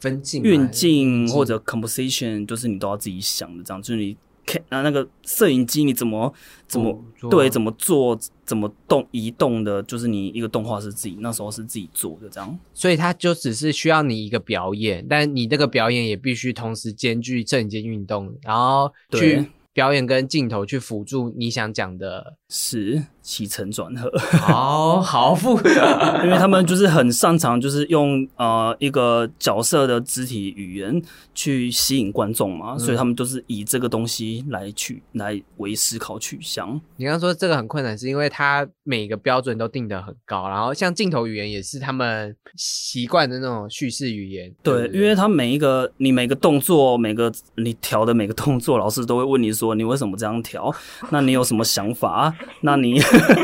[0.00, 6.32] 分镜运镜镜或者 composition，就是你都要自己想的，这样就是你看啊那个摄影机你怎么
[6.66, 12.58] 怎么对怎么做怎么动移动的，就是你一个动画是自己那时候是自己做的这样。
[12.74, 19.20] 所以它就只是需要你一个表演，但你这个表演也必须同时兼具正肩运动，然后对。
[19.20, 22.36] 去表演跟镜头去辅助你想讲的。
[22.52, 31.00] 是起承转合，好好复杂，因为他们就是很擅长，就是用呃一个角色的肢体语言
[31.32, 36.68] 去吸引观众嘛，所以他们都是以这个东西来去来为思考取向。
[36.96, 44.52] 你刚刚说这个很困难，是因为他每个标准都定得很高，然后像镜头语言也是他们习惯的那种叙事语言。
[44.60, 50.74] 对，不因为他每一个你每个动作，每个你调的每个动作，老师都会问你说你为什么这样调？
[51.10, 52.34] 那你有什么想法？
[52.62, 52.98] 那你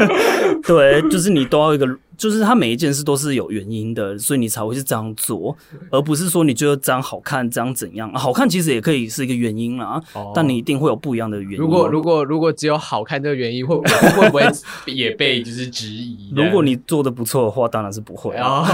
[0.66, 5.57] 对，就是你都要一个，就是他每一件事都是有原因的，所以你才会是这样做，
[5.90, 8.11] 而不是说你觉得这样好看，这样怎样？
[8.11, 11.59] 啊好看其实也可以是一个原因啦，哦但你一定会有不一样的原因。
[11.59, 14.42] 如果如果如果只有好看这个原因，会会不会
[14.87, 16.33] 也被就是质疑？
[16.35, 18.62] 如果你做的不错的话，当然是不会啊。
[18.62, 18.64] 哦，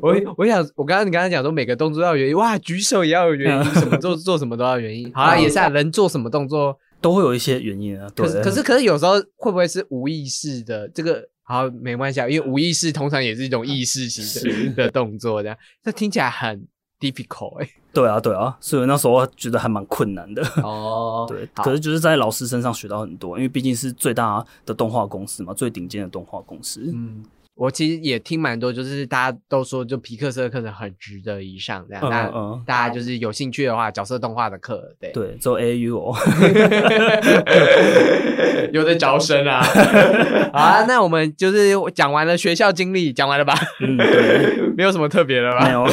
[0.02, 5.10] 我我想，我刚刚你刚才讲说每个动作要有原因，哇，举手也要有原因， 什么做做什么都要有原因。
[5.14, 8.08] 好啊，也是啊，人做什么动作，都会有一些原因啊。
[8.14, 10.88] 对可是可是可是有时候会不会是无意识的？
[10.88, 16.66] 这个好没关系啊，因为无意识通常也是一种意识型的的动作，这样这听起来很
[16.98, 20.42] difficult 哎、对啊，对啊，所以那时候觉得还蛮困难的。
[20.62, 26.90] 哦，对，可是就是在老师身上学到很多，因为毕竟是最大的动画公司嘛，最顶尖的动画公司。
[26.92, 27.24] 嗯，
[27.56, 36.14] 我其实也听蛮多，就是大家都说，就皮克斯的课程很值得一上，这样，嗯那、嗯大家就是有兴趣的话，角色动画的课，对，对，做 A U 哦。
[38.72, 39.62] 有的招生啊。
[40.52, 43.54] 好啊，那我们就是讲完了学校经历，讲完了吧？
[43.80, 45.64] 嗯，对， 没有什么特别的吧？
[45.64, 45.86] 没有。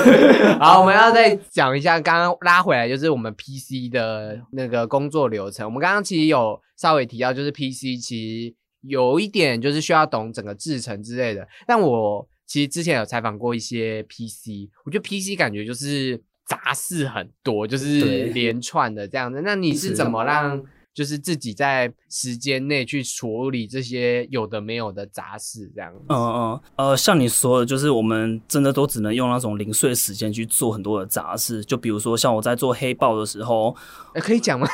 [0.59, 5.65] 好，我们要再讲一下，刚刚拉回来就是我们 PC 的那个工作流程。
[5.65, 11.47] 我们刚刚其实有稍微提到，就是 PC 其实有一点就是需要懂整个制程之类的。
[11.65, 19.41] 但我其实之前有采访过一些 PC，我觉得 PC 感觉就是杂事很多，就是连串的这样子。
[19.43, 20.61] 那你是是怎么让
[20.93, 26.05] 就是自己在时间内去处理这些有的没有的杂事这样子？
[26.09, 31.65] 嗯嗯呃，像你说的，就是我们真的都只能用那种零碎时间去做很多的杂事。
[31.65, 33.75] 就比如说，像我在做黑豹的时候，
[34.13, 34.67] 呃可以讲吗？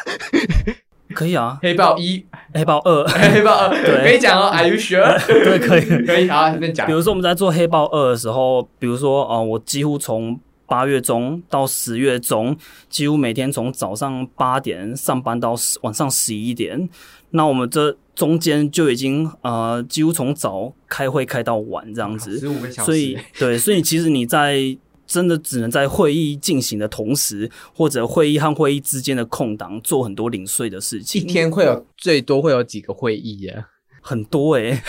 [1.13, 4.47] 可以啊，黑豹一、黑豹二，黑豹二， 对可以讲哦。
[4.53, 5.17] Are you sure？
[5.27, 6.05] 对，可以。
[6.05, 6.93] 可以，好，那讲比。
[6.93, 12.55] 如说我们在做黑豹二的时候，比如说呃，我几乎从八月中到十月中，
[12.89, 16.87] 几乎每天从早上八点上班到十晚上十一点。
[17.31, 22.37] 那我们这中间就已经呃，几乎从早开会开到晚这样子。
[22.39, 24.77] 十五个小时，所以对，所以其实你在
[25.09, 31.25] 真的只能在会议进行的同时，或者会议和会议之间的空档，做很多零碎的事情一。
[31.25, 33.65] 天会有最多会有几个会议啊？
[34.01, 34.79] 很多诶、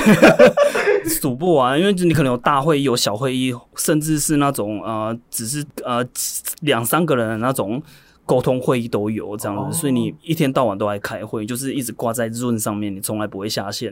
[1.09, 6.05] 数不完，因为你可能有大会议、有小会议，甚至是那种呃，只是呃
[6.61, 7.83] 两三个人的那种
[8.27, 13.91] 沟通会议都有这样子，哦所以你一天到晚都在开会，就是一直挂在 Zoom 上面，你从来不会下线。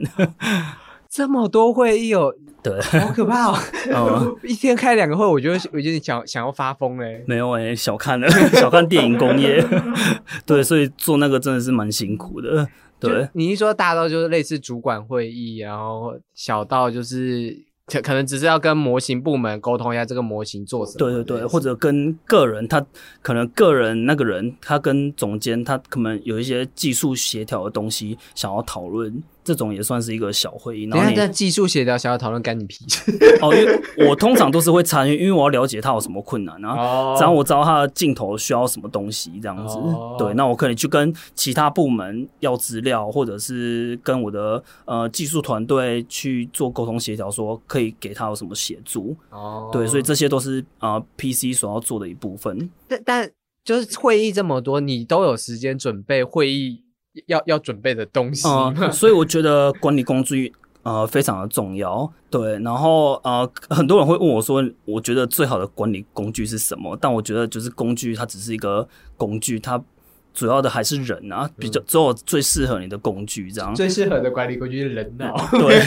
[1.09, 3.57] 这么多会议哦，对，好可怕哦！
[3.91, 7.23] 嗯， 一天开两个会，我觉得我觉得想想要发疯嘞。
[7.27, 9.65] 没有诶、小看了， 小看电影工业。
[10.45, 12.67] 对，所以做那个真的是蛮辛苦的。
[12.99, 20.97] 对，你一说大到就是类似主管会议，然后小到就是可可能只是要跟模型部门沟通一下这个模型做什么。
[20.99, 22.85] 对对对，或者跟个人，他
[23.21, 30.83] 可能个人那个人，他跟总监，他可能有一些技术协调的东西想要讨论，这种也算是一个小会议。
[30.85, 36.73] 然后你这技术协调小小讨论干你屁事 哦，因为我通常都是会参与，因为我要了解他有什么困难啊。
[36.73, 39.77] 哦然后我知道他的镜头需要什么东西，这样子。
[39.77, 49.15] 哦对，那我可能去跟其他部门要资料，或者是跟我的呃技术团队去做沟通协调，说可以给他有什么协助。
[49.29, 52.69] 哦对，所以这些都是呃 PC 所要做的一部分。
[52.87, 53.29] 但但
[53.63, 56.81] 就是会议这么多，你都有时间准备会议
[57.27, 58.47] 要要准备的东西
[58.91, 60.51] 所以我觉得管理工具
[60.83, 62.11] 呃非常的重要。
[62.29, 66.97] 对，然后呃很多人会问我说，我觉得最好的管理工具是什么？
[67.01, 69.81] 但我觉得就是工具它只是一个工具，它
[70.31, 73.73] 主要的还是人啊，比较只有最适合你的工具这样。
[73.73, 75.35] 最适合的管理工具是人脑。
[75.51, 75.81] 对，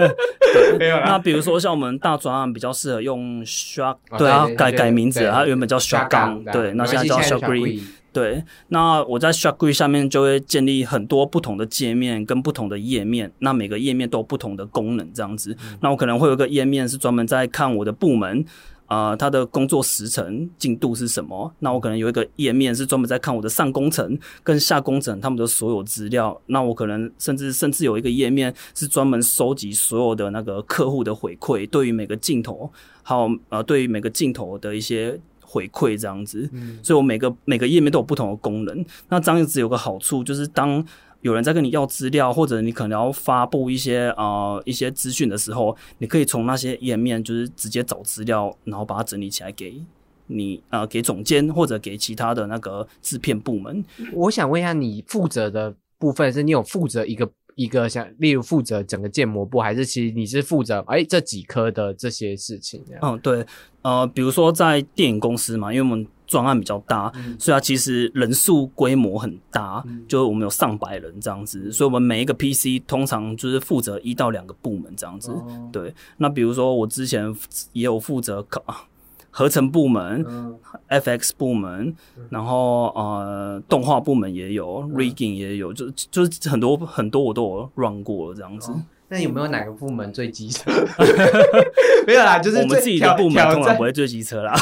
[0.78, 7.82] 没有那比如说像我们大专案比较适合用 Shark，哦对啊，改改名字它原本叫 Shotgun，Shotgun，对，那现在叫没关系 Shotgun。
[8.12, 15.56] 对，那我在 Sharkgrid 下面就会建立很多不同的界面跟不同的页面，那每个页面都有不同的功能，这样子。
[15.80, 18.44] 那我可能会有一个页面是专门在看我的部门。
[18.88, 21.50] 呃，他的工作时程进度是什么？
[21.60, 26.38] 那我可能有一个页面是专门在看我的上工程跟下工程他们的所有资料。
[26.44, 32.70] 那我可能甚至甚至有一个页面是专门收集所有的那个客户的回馈，对于每个镜头，
[33.02, 35.18] 还有呃对于每个镜头的一些
[35.52, 36.48] 回馈这样子。
[36.52, 38.84] 嗯所以我每个每个页面都有不同的功能。
[39.10, 40.82] 那这样子有个好处就是，当
[41.20, 49.74] 有人在跟你要资料，或者你可能要发布一些呃一些资讯的时候，你可以从那些页面就是直接找资料，然后把它整理起来给
[50.28, 53.84] 你呃给总监或者给其他的那个制片部门。
[54.14, 63.00] 我想问一下，你负责的部分是你有负责一个一个像，例如负责整个建模部，还是其实你是负责哎这几科的这些事情这样？
[63.02, 63.46] 嗯，对，
[63.82, 75.30] 呃，比如说在电影公司嘛，因为我们专案比较大，嗯所以它其实人数规模很大，就是我们有上百人这样子，所以我们每一个 PC 通常就是负责一到两个部门这样子。
[75.32, 77.34] 哦对，那比如说我之前
[77.72, 78.64] 也有负责考
[79.32, 80.56] 合成部门、嗯。
[80.88, 81.94] FX 部门，
[82.30, 88.72] 然后呃动画部门也有、rigging 嗯也有，就就是很多很多我都有 run 过了这样子。
[89.12, 90.70] 那有没有哪个部门最机车？
[92.06, 94.54] 没有啦，就是我们自己的部门挑通常不会最机车啦。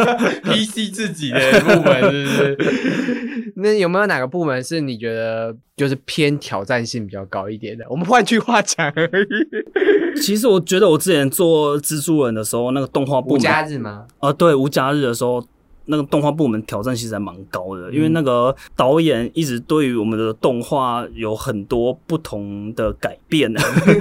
[0.44, 3.52] PC 自己的部门，是不是？
[3.56, 7.86] 那有没有哪个部门是你觉得就是偏挑战性比较高一点的？
[7.88, 10.20] 我们换句话讲而已。
[10.20, 14.04] 其实我觉得我之前做蜘蛛人的时候，那个动画部无门，假日吗？
[14.20, 15.42] 呃，对，无假日的时候，
[15.86, 23.52] 那个动画部门挑战其实还蛮高的，因为那个导演一直对于我们的动画有很多不同的改变，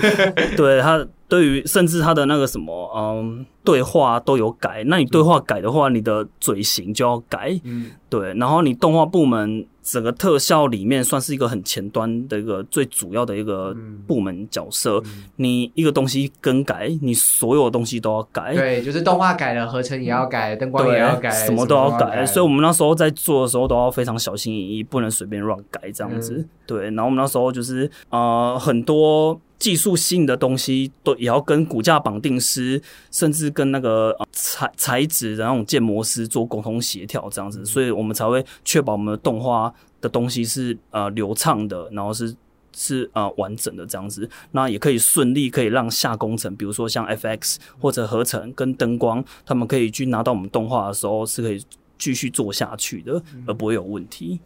[0.56, 7.92] 对他对于甚至他的那个什么嗯对话都有改，那你对话改的话，你的嘴型就要改，嗯。
[8.10, 13.76] 对，然后你动画部门整个特效里面算是一个很前端的一个最主要的一个
[14.08, 15.04] 部门角色，
[15.36, 26.38] 你一个东西更改，你所有东西都要改，对，就是动画改了，合成也要改，灯光也要改，什么都要改，改，所以我们那时候在做的时候都要非常小心翼翼，不能随便乱改这样子。
[26.38, 26.50] 嗯。
[26.66, 42.36] 对，然后我们那时候就是呃很多技术性的东西都也要跟骨架绑定师，甚至跟那个、呃、材材质的那种建模师做沟通协调这样嗯子，所以我们才会确保我们的动画的东西是呃流畅的，然后是。
[42.76, 51.64] 是呃完整的这样子，那也可以顺利可以让下工程，比如说像 FX 或者合成跟灯光，他们可以去拿到我们动画的时候是可以
[52.00, 54.40] 继续做下去的，而不会有问题。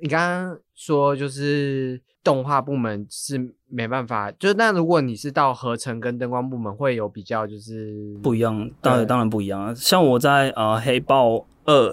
[0.00, 9.72] 你刚刚说就是动画部门是没办法，就是那如果你是到合成跟灯光部门，会有比较就是不一样，当然当然不一样啊。
[9.74, 11.92] 像我在呃黑豹二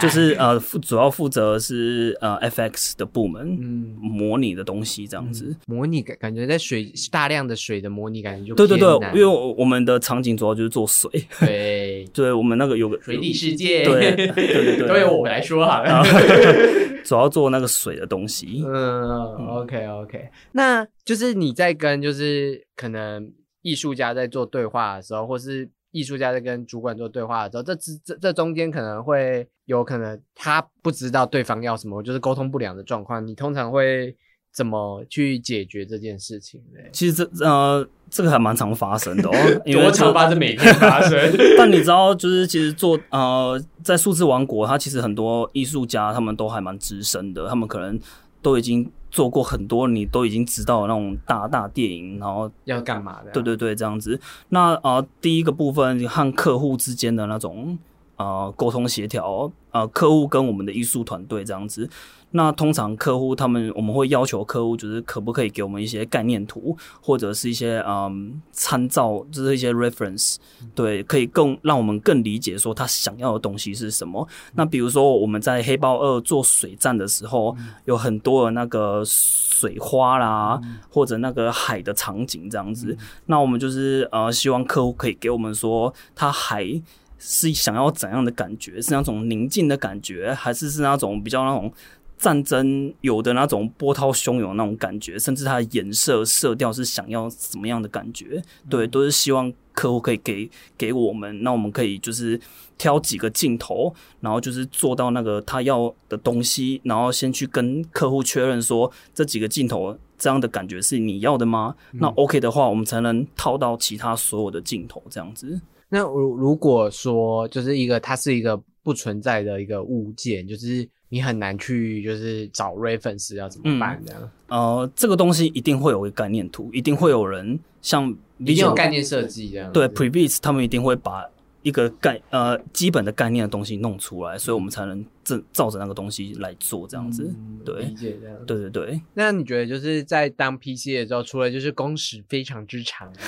[0.00, 3.96] 就是呃负主要负责是呃 FX 的部门，嗯。
[4.00, 5.54] 模拟的东西这样子。
[5.66, 16.02] 模拟感感觉在水大量的水的模拟感觉就对对对，因为我我们的场景主要就是做水，对 对我们那个有个水底世界，对对对对都由我来说好了。
[17.04, 18.64] 主要做那个水的东西。
[18.66, 23.30] 嗯，OK OK，那就是你在跟就是可能
[23.62, 34.14] 艺术家在做对话的时候，或是艺术家在跟主管做对话的时候，这之这这中间可能会有可能他不知道对方要什么，就是沟通不良的状况，你通常会
[34.52, 36.80] 怎么去解决这件事情呢？
[36.92, 39.32] 其实这呃这个还蛮常发生的哦，
[39.66, 41.18] 因为多常发生， 每天发生。
[41.58, 47.98] 但你知道，就是其实做呃，在数字王国，它其实很多艺术家他们都还蛮资深的，他们可能
[48.40, 53.30] 都已经做过很多你都已经知道那种大大电影，然后要干嘛的？
[53.30, 54.20] 对对对这样子。
[54.50, 57.78] 那呃，第一个部分和客户之间的那种
[58.16, 61.88] 呃沟通协调，呃，客户跟我们的艺术团队这样子。
[62.32, 70.36] 那通常客户他们我们会要求客户就是可不可以给我们一些概念图，或者是一些嗯参照，就是一些 reference，
[70.74, 74.26] 对，可以更让我们更理解说他想要的东西是什么。
[74.54, 80.60] 那比如说我们在黑豹二做水战的时候，有很多的那个水花啦，
[80.90, 82.94] 或者那个海的场景这样子。
[83.26, 86.82] 那我们就是呃希望客户可以给我们说他海。
[87.18, 88.80] 是想要怎样的感觉？
[88.80, 91.72] 是那种宁静的感觉，还是是那种比较那种
[92.18, 95.18] 战争有的那种波涛汹涌那种感觉？
[95.18, 98.42] 甚至它的颜色色调是想要什么样的感觉？
[98.68, 102.40] 对，都是希望客户可以给给我们，那我们可以就是
[102.78, 111.74] 挑几个镜头，然后就是做到那个他要的东西，然后先去跟客户确认说这几个镜头这样的感觉是你要的吗？
[111.92, 115.60] 那 OK 的话，我们才能套到其他所有的镜头这样子。
[115.88, 124.30] 那如如果说就是一个它是一个不存在的一个物件，就是你很难去就是找 reference 要怎么办这样？
[124.48, 128.08] 呃，这个东西一定会有一个概念图，一定会有人像
[128.38, 129.72] 一定有 Visual 概念设计这样。
[129.72, 131.24] 对 Previs 他们一定会把
[131.66, 137.24] 一个概呃基本的概念的东西弄出来，所以我们才能正照着那个东西来做这样子。
[137.24, 138.36] 嗯对理解这样。
[138.46, 143.26] 对对对，那你觉得就是在当 PC 的时候，除了就是工时非常之长超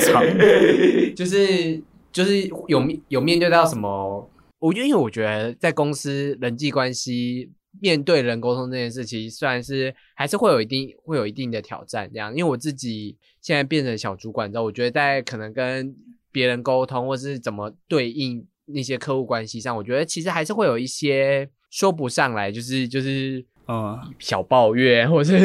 [0.00, 0.24] 长
[1.14, 1.78] 就是
[2.10, 4.30] 就是有面有面对到什么？
[4.58, 7.50] 我，因为我觉得在公司人际关系
[7.82, 12.30] 面对人沟通这件事情，虽然是还是会有一定会有一定的挑战，这样。
[12.34, 15.94] 因为我自己现在变成小主管之后，我觉得在可能跟
[16.32, 23.98] 别人沟通，或是怎么对应那些客户关系上，我觉得其实还是会有一些说不上来，就是就是嗯。
[24.18, 25.36] 小抱怨，或是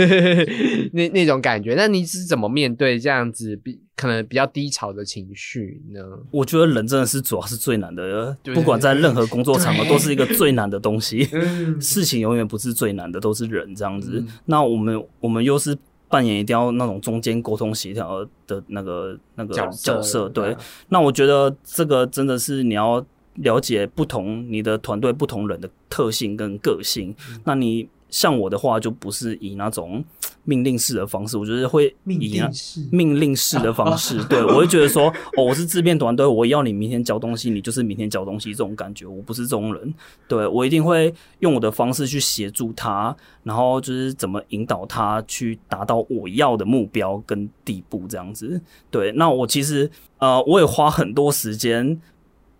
[0.93, 1.73] 那那种感觉。
[1.75, 5.99] 那你是怎么面对这样子比可能比较低潮的情绪呢？
[6.31, 11.27] 我觉得人真的是主要是最难的，不管在任何工作场合都是一个最难的东西。
[11.33, 14.19] 嗯事情永远不是最难的，都是人这样子。
[14.19, 15.75] 嗯那我们我们又是
[16.09, 20.53] 扮演一定要那种中间沟通协调的那个那个角色角色，对。
[20.53, 23.05] 啊那我觉得这个真的是你要
[23.35, 27.13] 了解不同你的团队不同人的特性跟个性。
[27.29, 30.03] 嗯那你像我的话，就不是以那种
[30.43, 32.41] 命令式的方式，我觉得会以
[32.91, 39.93] 命令式的方式， 对我会觉得说，哦，我是制片团队，我要你明天交东西，你就是明天交东西这种感觉，我不是这种人，
[40.27, 49.89] 对我一定会用我的方式去协助他，然后就是怎么引导他去达到我要的目标跟地步这样子，对，那我其实
[50.19, 51.99] 呃，我也花很多时间。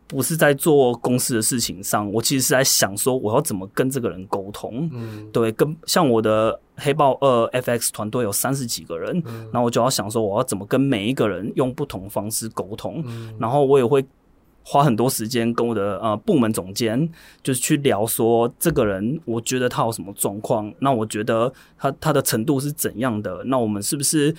[0.08, 4.90] 不是在做公司的事情上，我其实是在想说我要怎么跟这个人沟通。
[4.94, 5.30] 嗯。
[5.32, 9.50] 对，跟像我的黑豹二 FX 团队有三十几个人，嗯。
[9.52, 13.36] 然后我就要想说我要怎么跟每一个人用不同方式沟通，嗯。
[13.38, 14.06] 然后我也会
[14.64, 17.10] 花很多时间跟我的呃部门总监
[17.42, 24.36] 就是去聊说这个人，我觉得他有什么状况，那我觉得他他的程度是怎样的，那我们是不是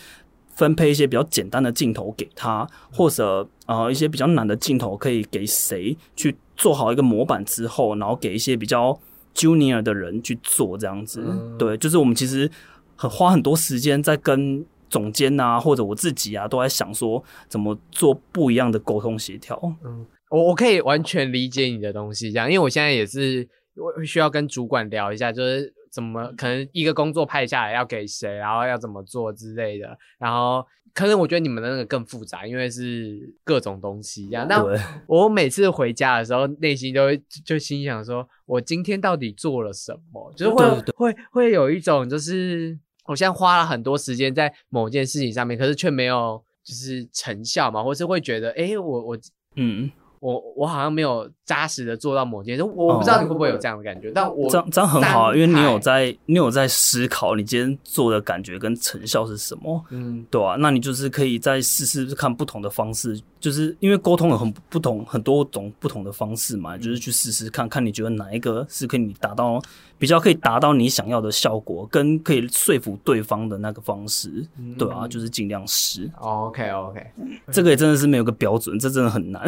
[0.58, 8.98] 分配一些比较简单的镜头给他，或者呃一些比较难的镜头可以给谁去做好一个模板之后，然后给一些比较
[9.36, 11.22] junior 的人去做这样子。
[11.24, 12.50] 嗯对，就是我们其实
[12.96, 19.56] 很花很多时间在跟总监啊，或者我自己啊，都在想说怎么做不一样的沟通协调。
[19.84, 34.46] 嗯我我可以完全理解你的东西，这样，因为我现在也是我需要跟主管聊一下，就是怎么可能一个工作派下来要给谁，然后要怎么做之类的，然后可能我觉得你们的那个更复杂，因为是各种东西一样。
[34.48, 34.64] 那，
[35.06, 40.32] 我每次回家的时候，内心都会就就心想说，我今天到底做了什么？
[40.36, 49.18] 就是会会会有一种就是我现在花了很多时间在某件事情上面，可是却没有就是成效嘛，或是会觉得，哎，我我
[49.56, 49.90] 嗯，
[50.20, 59.84] 我我好像没有扎实的做到某件事，我不知道你会不会有这样的感觉，但我这样这样很好啊，因为你有在你有在思考你今天做的感觉跟成效是什么。
[59.90, 69.60] 嗯对啊，那你就是可以再试试看不同的方式，就是因为沟通有很不同很多种不同的方式嘛，就是去试试看看你觉得哪一个是可以你达到
[69.98, 74.46] 比较可以达到你想要的效果，跟可以说服对方的那个方式，
[74.78, 76.08] 对啊，就是尽量试。
[76.18, 77.04] ，OK OK，
[77.50, 79.44] 这个也真的是没有个标准，这真的很难。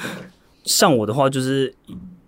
[0.64, 1.74] 像我的话，就是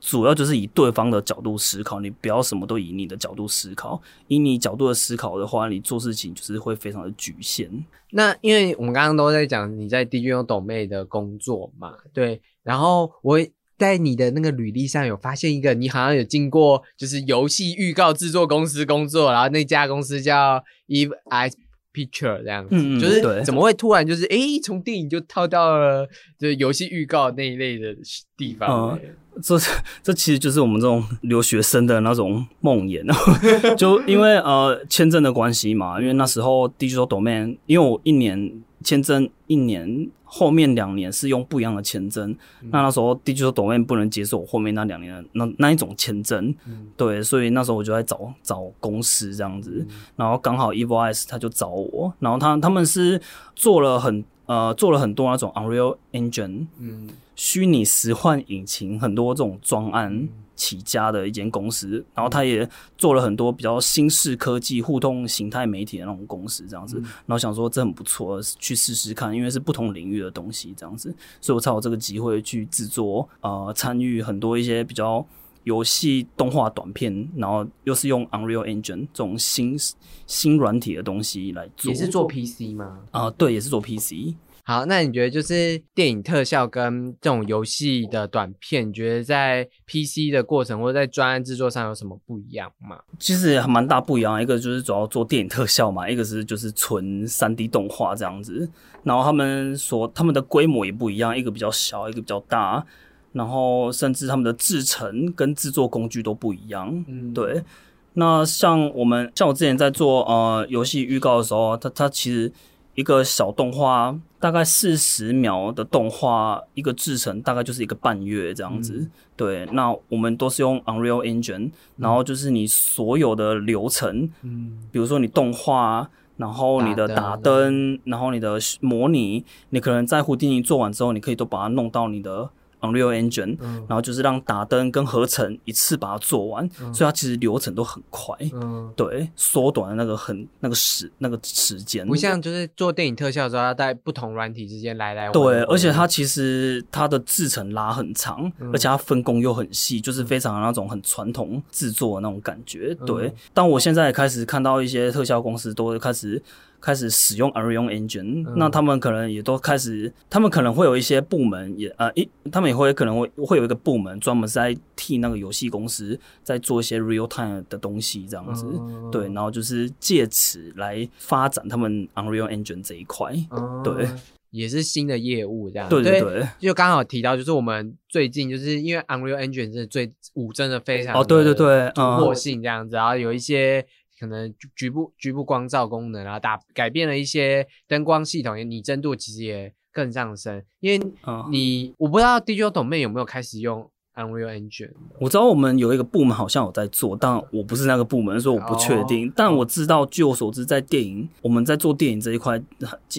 [0.00, 4.00] 主要就是以对方的角度思考，你不要什么都以你的角度思考。
[4.26, 7.70] 以你角度的思考的话，你做事情就是会非常的局限。
[8.10, 13.38] 那因为我们刚刚都在讲你在 DJ 用抖妹的工作嘛，对，然后我
[13.78, 21.52] 在你的那个履历上有发现一个，你好像有经过就是游戏预告制作公司工作，然后那家公司叫 Eve Eyes
[21.92, 26.06] Picture 这样子，就是怎么会突然就是诶从电影就套到了
[26.38, 27.94] 就是游戏预告那一类的
[28.36, 28.98] 地方呢？
[29.42, 29.58] 这
[30.02, 33.16] 这其实就是我们这种留学生的那种梦魇啊！
[33.76, 42.36] 就因为呃签证的关系嘛，因为那时候 Digital Domain，因为我一年签证一年，后面两年是用不一样的签证，
[42.70, 46.54] 那那时候 Digital Domain 不能接受我后面那两年的那那一种签证，
[46.96, 53.20] 对，所以那时候我就在找找公司这样子，然后刚好 Evil Eyes 他就找我，然后他他们是
[53.54, 57.08] 做了很呃做了很多那种 Unreal Engine，嗯。
[57.34, 67.00] 虚拟实幻引擎很多这种专案起家的一间公司，然后他也做了很多比较新式科技、互动形态媒体的那种公司，这样子。
[67.00, 75.26] 然后想说这很不错，去试试看，因为是不同领域的东西，这样子，所以我才有这个机会去制作呃参与很多一些比较。
[75.64, 79.78] 游戏动画短片，然后又是用 Unreal Engine 这种新
[80.26, 82.98] 新软体的东西来做，也是做 PC 吗？
[83.12, 84.34] 啊、对，也是做 PC。
[84.64, 92.96] 好，那你觉得就是电影特效跟这种游戏的短片，你觉得在 PC 的过程或者在专案制作上有什么不一样吗？
[93.18, 98.70] 其实还蛮大不一样，一个就是主要做电影特效嘛，一个是就是纯三 D 动画这样子。
[99.02, 102.86] 然后他们所他们的规模也不一样，一个比较小，一个比较大，
[103.32, 107.04] 然后甚至他们的制成跟制作工具都不一样。
[107.08, 107.64] 嗯，对，
[108.12, 112.52] 那像我们像我之前在做呃游戏预告的时候，它它其实
[112.94, 119.08] 一个小动画大概四十秒的动画，一个制成大概就是一个半月这样子。
[119.36, 126.10] 对，那我们都是用 Unreal Engine，然后就是你所有的流程，嗯比如说你动画。
[126.38, 132.50] 然后你的打打灯，然后你的模拟，你可能在胡迪尼做完之后，你可以都把它弄到你的
[132.82, 133.56] Unreal Engine，、
[133.88, 142.06] 然后就是让打灯跟合成一次把它做完，所以它其实流程都很快，嗯，对，缩短了那个很那个时那个时间。
[142.06, 145.30] 不像就是做电影特效的时候，要在不同软体之间来来。
[145.30, 152.94] 对，而且它其实它的制程拉很长，而且它分工又很细，就是非常那种很传统制作的那种感觉。
[153.06, 156.42] 对，但我现在也开始看到一些特效公司都会开始
[156.82, 168.66] 开始使用 Unreal Engine，、那他们可能也都开始，他们可能会有一些部门也呃一，他们也会可能会会有一个部门专门是在替那个游戏公司在做一些 real time 的东西这样子。
[168.66, 173.32] 嗯对，然后就是借此来发展他们 Unreal Engine 这一块。
[173.50, 174.08] 嗯对，
[174.50, 175.88] 也是新的业务这样。
[175.88, 176.46] 对对对。
[176.58, 183.86] 就刚好提到，就是我们最近就是因为 Unreal Engine 是最五真的非常哦，对对对，突破嗯，性这样子，然后有一些
[184.22, 190.62] 可能局局部局部光照功能，然后打改变了一些灯光系统，拟真度其实也更上升？
[190.78, 199.28] 因为嗯，你我不知道 Digital Domain 有没有开始用 Unreal Engine，我知道我们有一个部门好像有在做，但我不是那个部门，所以我不确定。
[199.34, 202.62] 但我知道，据我所知，在电影我们在做电影这一块，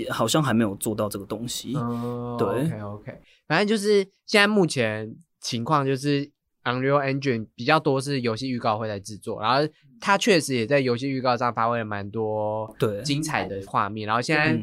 [0.10, 1.76] 好像还没有做到这个东西。
[1.76, 6.32] 哦对，OK OK，反正就是现在目前情况就是
[6.64, 9.68] Unreal Engine 比较多是游戏预告会在制作，然后
[10.00, 14.60] 它确实也在游戏预告上发挥了蛮多对精彩的画面，然后现在。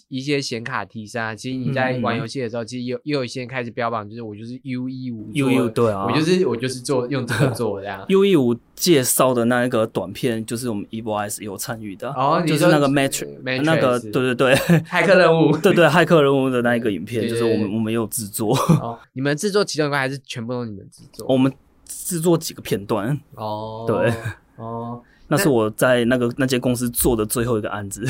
[0.00, 8.04] 嗯一些显卡提升啊，其实你在玩游戏的时候，其实有又有一些人开始标榜，就是我就是 U E 五，U E 五对啊我就是我就是做用这个做这样。
[8.08, 21.26] U E 五介绍的那一个短片，就是我们 Evo Eyes 有参与的，哦就是那个呃 Matrix，Matrix 那个对对对骇客任务， 对对 骇客人物的那一个影片，就是我们我们有制作，哦，你们制作其中一块还是全部都是你们制作？
[21.28, 21.52] 我们
[21.84, 24.12] 制作几个片段，哦，对，
[24.56, 28.04] 哦，那是我在那个那间公司做的最后一个案子。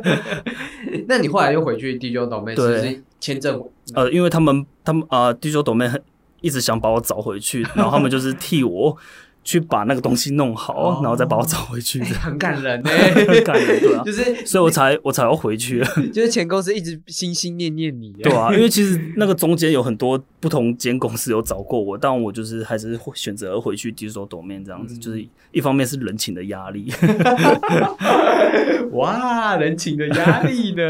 [1.08, 3.62] 那你后来又回去 Digital Domain，对是签证？
[3.94, 6.02] 呃，因为他们他们呃，Digital Domain 很
[6.42, 8.96] 一直想把我找回去，然后他们就是替我
[9.48, 11.00] 去把那个东西弄好，哦。
[11.02, 12.00] 然后再把我找回去。
[12.00, 12.90] 的，很感人呢，
[13.26, 14.02] 很感人对啊。
[14.04, 15.82] 就是所以我才我才要回去。
[16.12, 25.00] 就是前公司一直心心念念你，对啊，因为其实那个中间有很多不同间公司有找过我，但我就是还是会选择回去 Digital Domain 这样子，嗯。
[25.00, 26.92] 就是一方面是人情的压力，
[28.92, 30.82] 哇，人情的压力呢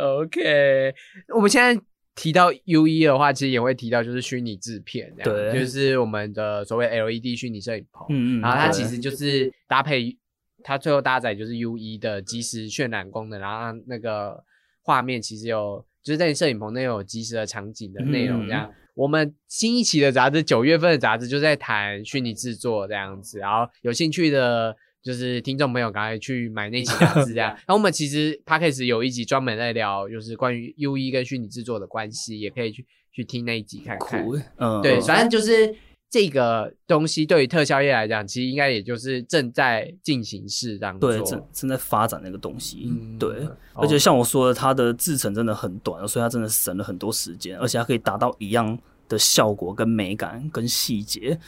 [0.00, 0.94] ？OK，
[1.34, 1.80] 我们现在
[2.16, 10.16] 提到 U E 的话，其实也会提到就是虚拟制片，这样对就是我们的所谓 LED 虚拟摄影棚，嗯嗯，然后它其实就是搭配
[10.64, 14.42] 它最后搭载就是 U E 的即时渲染功能，然后让那个
[14.82, 18.72] 画面其实有就是在你摄影棚内有即时的场景的内容这样。
[18.94, 24.74] 我们新一期的杂志，九月份的杂志就在谈虚拟制作这样子，然后有兴趣的，
[25.06, 27.50] 就是听众朋友赶快去买那期杂志这样。
[27.50, 34.24] 然后我们其实 p a c k a g e 有一集专门在聊，就是关于 U E 跟虚拟制作的关系，也可以去去听那一集看看。
[34.24, 35.72] 苦，嗯，对，嗯反正就是
[36.10, 41.08] 这个东西对于特效业来讲，其实应该也就是正在进行式当中。
[41.08, 43.30] 对正正在发展那个东西，嗯对。
[43.44, 48.76] 哦而且像我说的，它的制程真的很短，所以它真的省了很多时间，而且它可以达到一样
[49.08, 51.38] 的效果、跟美感、跟细节。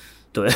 [0.40, 0.48] 对，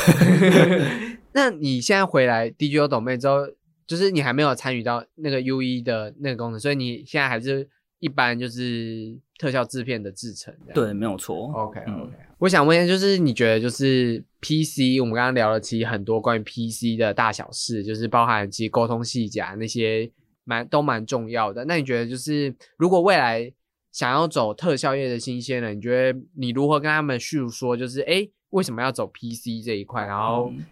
[1.33, 3.47] 那你现在回来 Digital Domain 之后，
[3.85, 7.67] 就是你还没有参与到那个 U E 的那个功能，所以你现在还是
[7.99, 10.53] 一般就是特效制片的制成。
[10.61, 11.51] 这样对，没有错。
[11.53, 20.09] ，OK 嗯 OK、我想问一下，就是你觉得就是 PC，我们刚刚聊了其实很多关于 PC 的大小事，就是包含其实沟通细节啊那些
[20.43, 21.65] 蛮都蛮重要的。
[21.65, 23.51] 那你觉得就是如果未来
[23.91, 30.05] 想要走特效业的新鲜人，你觉得你如何跟他们叙说，就是诶为什么要走 PC 这一块？
[30.05, 30.63] 然后嗯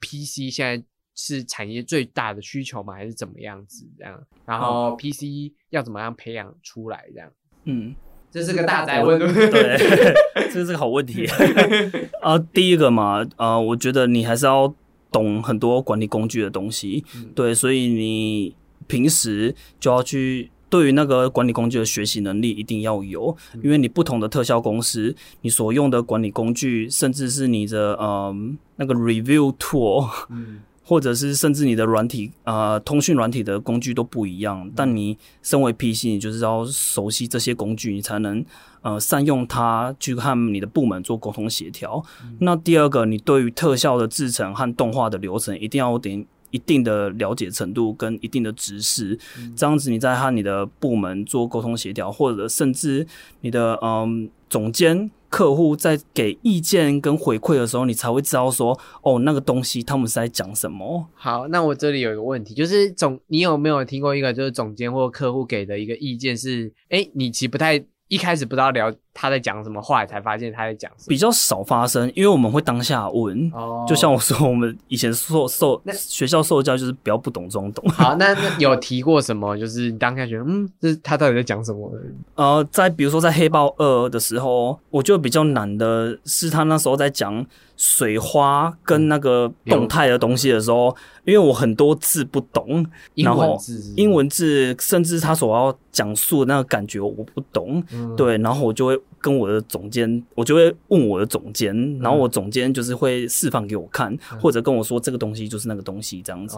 [0.00, 0.84] PC 现在
[1.14, 2.94] 是产业最大的需求吗？
[2.94, 4.20] 还是怎么样子这样？
[4.44, 7.30] 然后 PC 要怎么样培养出来这样？
[7.64, 7.94] 嗯，
[8.30, 9.18] 这是个大灾问，
[9.50, 9.76] 对
[10.52, 11.26] 这是个好问题。
[12.22, 14.74] 啊，第一个嘛，呃，我觉得你还是要
[15.10, 20.50] 懂很多管理工具的东西，嗯对，所以你平时就要去。
[20.70, 38.44] 对于那个管理工具的学习能力一定要有，嗯因为你不同的特效公司，你所用的管理工具，甚至是你的嗯那个 review tool，嗯或者是甚至你的软体呃通讯软体的工具都不一样，但你身为 PC，你就是要熟悉这些工具，你才能
[38.80, 42.02] 呃善用它去和你的部门做沟通协调。
[42.38, 46.26] 那第二个，你对于特效的制成和动画的流程一定要有点。
[46.50, 49.18] 一定的了解程度跟一定的知识，
[49.56, 53.06] 这样子你在和你的部门做沟通协调，或者甚至
[53.40, 61.06] 你的嗯总监、客户在给意见跟回馈的时候，你才会知道说哦那个东西他们是在讲什么。
[61.14, 68.90] 好，那我这里有一个问题，就是总你有没有听过一个就是总监或客户给的一个意见是，哎，你其实不太一开始不知道聊
[69.20, 71.08] 他在讲什么，后来才发现他在讲什么。
[71.08, 73.50] 比较少发生，因为我们会当下问。
[73.52, 77.84] 哦就像我说，我们以前受受那学校受教就是不要不懂装懂。
[77.90, 79.56] 好，那那有提过什么？
[79.58, 81.90] 就是你当下觉得，嗯，这他到底在讲什么？
[82.36, 87.44] 呃，在比如说在黑豹二的时候，我觉得比较难的是他那时候在讲
[87.76, 90.94] 水花跟那个动态的东西的时候，
[91.24, 106.56] 因为我很多字不懂，英然后文字是是英文字甚至他所要讲述的那个感觉我不懂，嗯对，然后我就会跟我的总监，我就会问我的总监，然后我总监就是会示范给我看，或者跟我说这个东西就是那个东西这样子。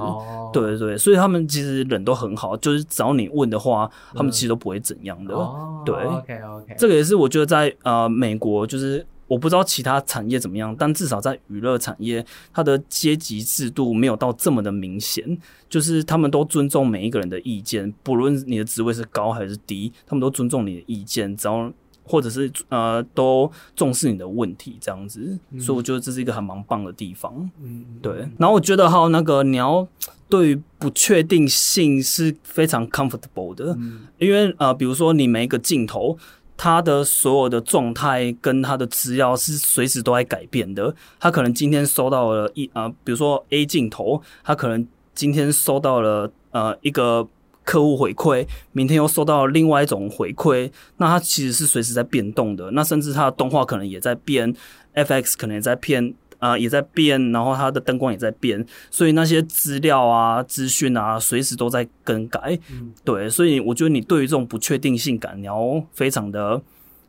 [0.52, 5.34] 对对对，所以他们其实人都很好，就是只要你问的话，他们其实都不会怎样的。
[5.34, 15.38] 哦，对，OK OK，这个也是我觉得在呃美国，就是我不知道其他产业怎么样，但至少在娱乐产业，它的阶级制度没有到这么的明显，
[15.68, 21.72] 就是他们都尊重每一个人的意见，不论你的职位是高还是低，他们都尊重你的意见，只要
[22.11, 27.48] 或者是呃都重视你的问题这样子，所以我觉得这是一个很蛮棒的地方。
[27.62, 29.86] 嗯，对，然后我觉得还有那个你要
[30.28, 33.76] 对于不确定性是非常 comfortable 的，
[34.18, 36.18] 因为呃，比如说你每一个镜头，
[36.56, 40.92] 它的所有的状态跟它的资料是随时都在改变的。
[41.20, 47.26] 它可能今天收到了一呃，比如说 A 镜头，它可能今天收到了呃一个
[47.70, 52.72] 客户回馈，明天又收到另外一种回馈，那它其实是随时在变动的。
[52.72, 54.52] 那甚至它的动画可能也在变
[54.94, 56.14] ，FX 可能也在变。
[56.40, 62.58] 呃，也在变，然后它的灯光也在变，所以那些资料啊、资讯啊，随时都在更改。
[63.04, 66.62] 对，所以我觉得你对于这种不确定性感，你要非常的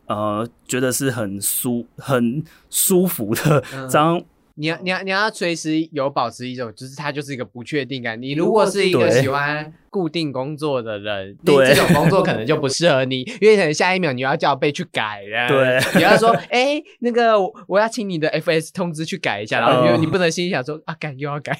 [0.08, 4.22] 呃，觉得是很舒、很舒服的 这样。
[4.62, 8.22] 你要你要你要随时有保持一种，就是它就是一个不确定感。
[8.22, 15.48] 你如果是一个喜欢固定工作的人，对这种工作可能就不适合你，因为可能下一秒你要叫被去改了。
[15.48, 21.58] 对，你要说，哎、那个我我要请你的 FS 通知去改一下，然后你、嗯你不能心里想说啊改又要改。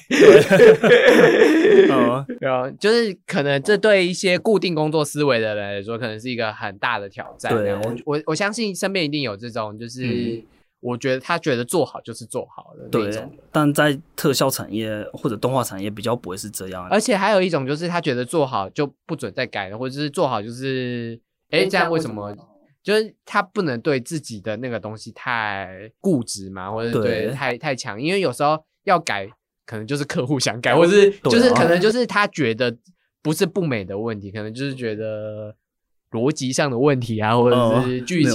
[1.90, 7.52] 嗯， 对啊，就是可能这对一些固定工作思维的人来说，可能是一个很大的挑战。
[7.52, 10.42] 对我我我相信身边一定有这种，就是、嗯
[10.82, 13.32] 我觉得他觉得做好就是做好的那对种。。
[13.50, 16.86] 但在特效产业或者动画产业比较不会是这样。
[16.90, 21.18] 而且还有一种就是他觉得做好就不准再改了，或者是做好就是，
[21.50, 22.36] 哎，这样为什么？
[22.82, 29.28] 就是他不能对自己的那个东西太固执嘛，或者是对对太太强，因为有时候要改，
[29.64, 32.76] 可能就是客户想改，或者是就是可能就是他觉得
[33.22, 35.54] 不是不美的问题，可能就是觉得
[36.12, 38.34] 逻辑上的问题啊，或者是嗯剧情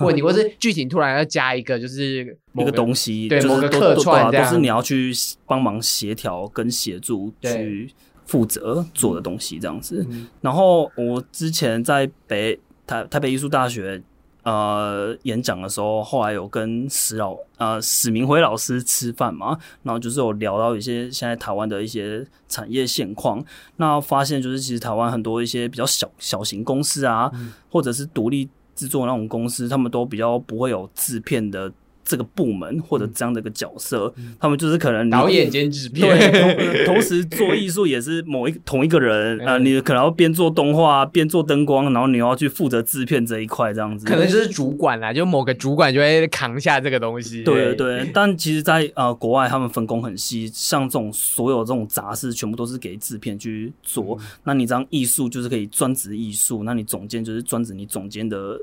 [0.00, 5.12] 问题，或是剧情突然要加一个就是某一个东西，对就是某个客都都串这样对啊都是你要去
[5.46, 7.90] 帮忙协调跟协助去
[8.26, 10.06] 负责做的东西，这样子。
[10.10, 10.26] 嗯。
[10.40, 14.00] 然后我之前在北台台北艺术大学
[14.44, 23.44] 呃演讲的时候，后来有跟史老呃史明辉老师吃饭嘛，然后就是有聊到一些现在台湾的一些产业现况，
[23.76, 27.30] 那发现就是其实台湾很多一些比较小小型公司啊，
[27.68, 31.72] 或者是独立制作那种公司，他们都比较不会有制片的。
[32.04, 44.06] 这个部门或者这样的一个角色，他们就是可能你导演兼制片，对，同 同时做艺术也是某一同一个人，呃，嗯你可能要边做动画边做灯光，然后你要去负责制片这一块，这样子。
[44.06, 47.42] 可能就是主管啦，就某个主管就会扛下这个东西。
[47.42, 54.18] 对对对，但其实在，呃国外，他们分工很细，像这种所有这种杂事，全部都是给制片去做。
[54.44, 58.58] 那你这样艺术就是可以专职艺术，那你总监就是专职你总监的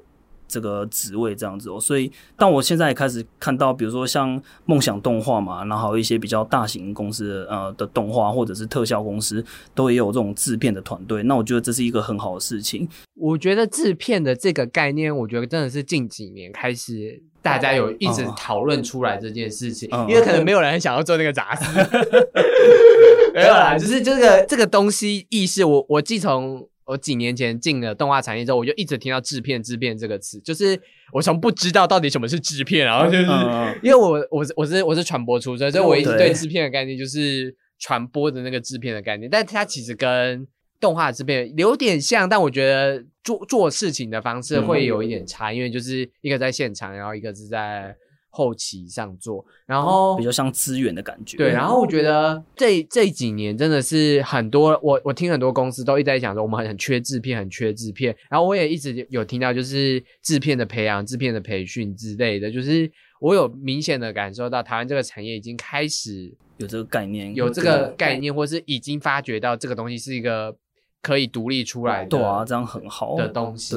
[0.51, 1.79] 这个职位这样子哦。
[1.79, 9.43] 所以，但我现在也开始看到，比如说像梦想动画嘛，然后还有一些比较大型公司的呃的动画或者是特效公司，
[9.73, 11.23] 都也有这种制片的团队。
[11.23, 12.87] 那我觉得这是一个很好的事情。
[13.15, 21.63] 我觉得制片的这个概念，我觉得真的是近几年开始大家有一直嗯讨论出来这件事情，嗯因为可能没有人想要做那个杂事。
[23.33, 30.77] 没有啦，就是这个这个东西意识，我我自从我几年前进了动画产业之后，我就一直听到制片制片这个词，就是
[31.13, 33.25] 我从不知道到底什么是制片，然后就是。
[33.29, 36.33] 嗯，因为我我是我是我是传播出身，所以我一直对对。
[36.33, 40.45] 制片的概念就是传播的那个制片的概念，但它其实跟
[40.81, 47.95] 动画制片有点像，但我觉得做做事情的方式会有一点差，因为就是一个在现场，然后一个是在
[48.31, 51.37] 后期上做，然后比较像资源的感觉。
[51.37, 58.15] 对，然后我觉得这这几年真的是很多，我我听很多公司都一直在讲说我们很很缺制片，很缺制片。
[58.29, 70.55] 然后我也一直有听到就是制片的培养、制片的培训之类的，就是我有明显的感受到台湾这个产业已经开始有这个概念，有这个概念，或是已经发觉到这个东西是一个
[71.01, 73.75] 可以独立出来的对啊，这样很好的东西。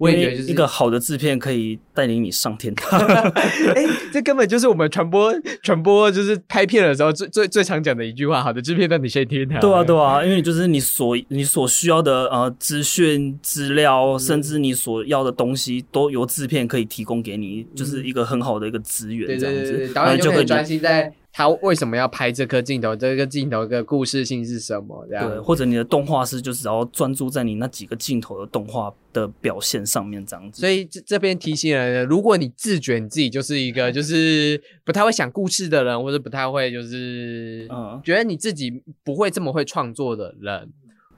[0.00, 2.98] 我也觉得就是一个好的制片可以带领你上天堂。
[3.76, 5.30] 哎、这根本就是我们传播
[5.62, 9.60] 传播就是拍片的时候最最最常讲的一句话：好的制片带你先天堂。
[9.60, 30.60] 对啊，对啊，因为就是你所你所需要的呃资讯资料，甚至你所要的东西，都由制片可以提供给你，就是一个很好的一个资源，对这样子导演就可以专心在他为什么要拍这颗镜头，这个镜头的故事性是什么，这样对，或者你的动画师就只要专注在你那几个镜头的动画的表现上面，这样子。
[30.60, 40.68] 所以这这边提醒人，如果你自觉你自己就是一个就是不太会想故事的人，或者不太会就是嗯觉得你自己不会这么会创作的人，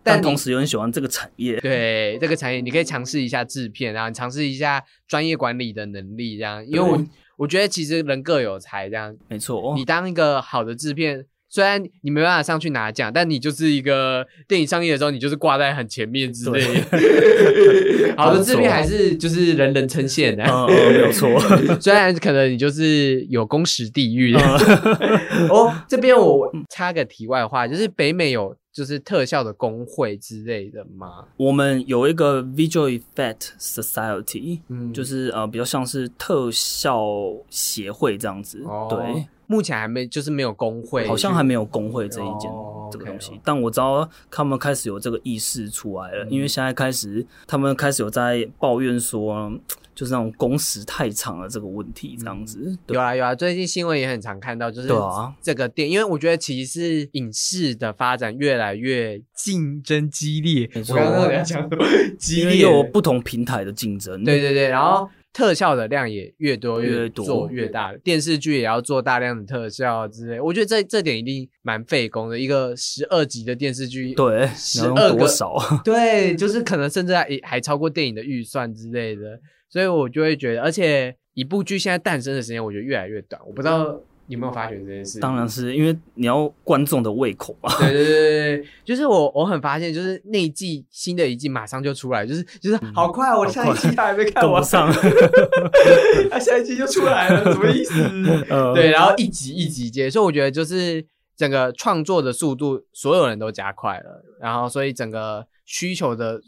[0.02, 1.58] 但同时又很喜欢这个产业。
[1.60, 6.64] 对这个产业，你可以尝试一下制片，然后你尝试一下专业管理的能力，这样。
[6.66, 7.02] 因为我
[7.36, 9.14] 我觉得其实人各有才，这样。
[9.28, 18.14] 没错，你当一个好的制片，虽然你没办法上去拿奖，但你就是一个电影上映的时候，你就是挂在很前面之类的。
[18.16, 20.44] 好的制片还是就是人人称羡的。
[20.44, 21.40] 嗯嗯，没有错。
[21.80, 24.40] 虽然可能你就是有工时地狱的。
[24.40, 31.26] 嗯 哦，这边我插个题外话，就是北美有就是特效的工会之类的吗？
[31.36, 37.04] 我们有一个 Visual Effect Society，嗯就是呃比较像是特效
[37.50, 38.62] 协会这样子。
[38.64, 49.50] 哦对，目前还没就是没有工会，好像还没有工会这一件、哦这个东西，但我知道他们开始有这个意识出来了，因为现在开始他们开始有在抱怨说，
[49.94, 52.76] 就是那种工时太长了这个问题，这样子。
[52.86, 54.88] 对有啊有啊，最近新闻也很常看到，就是
[55.40, 60.68] 这个电，因为我觉得其实是影视的发展越来越竞争激烈。
[60.88, 61.84] 我刚刚在讲什么？
[62.18, 64.24] 激烈又有不同平台的竞争。
[64.24, 70.40] 对对对，然后特效的量也越多越多做越大，电视剧也要做大量的特效之类。
[70.40, 75.56] 我觉得这这点一定蛮费工的，一个十二集的电视剧，对，十二个用多少？
[75.84, 79.40] 对，就是可能甚至还还超过电影的预算之类的，
[79.72, 83.40] 所以我就会觉得，而且一部剧现在诞生的时间，我觉得越来越短。
[83.46, 85.18] 我不知道你有没有发觉这件事？
[85.18, 87.74] 当然是因为你要观众的胃口吧。
[87.78, 94.92] 对对对对对，就是我我很发现，就是那一季新的一季马上就出来，就是就是好快哦，我下一季他还没 看完跟不，上，
[96.30, 97.94] 他 下一季就出来了，什么意思？
[98.50, 101.02] 呃对，然后一集一集接，所以我觉得就是
[101.34, 106.40] 整个创作的速度，所有人都加快了，然后所以整个需求的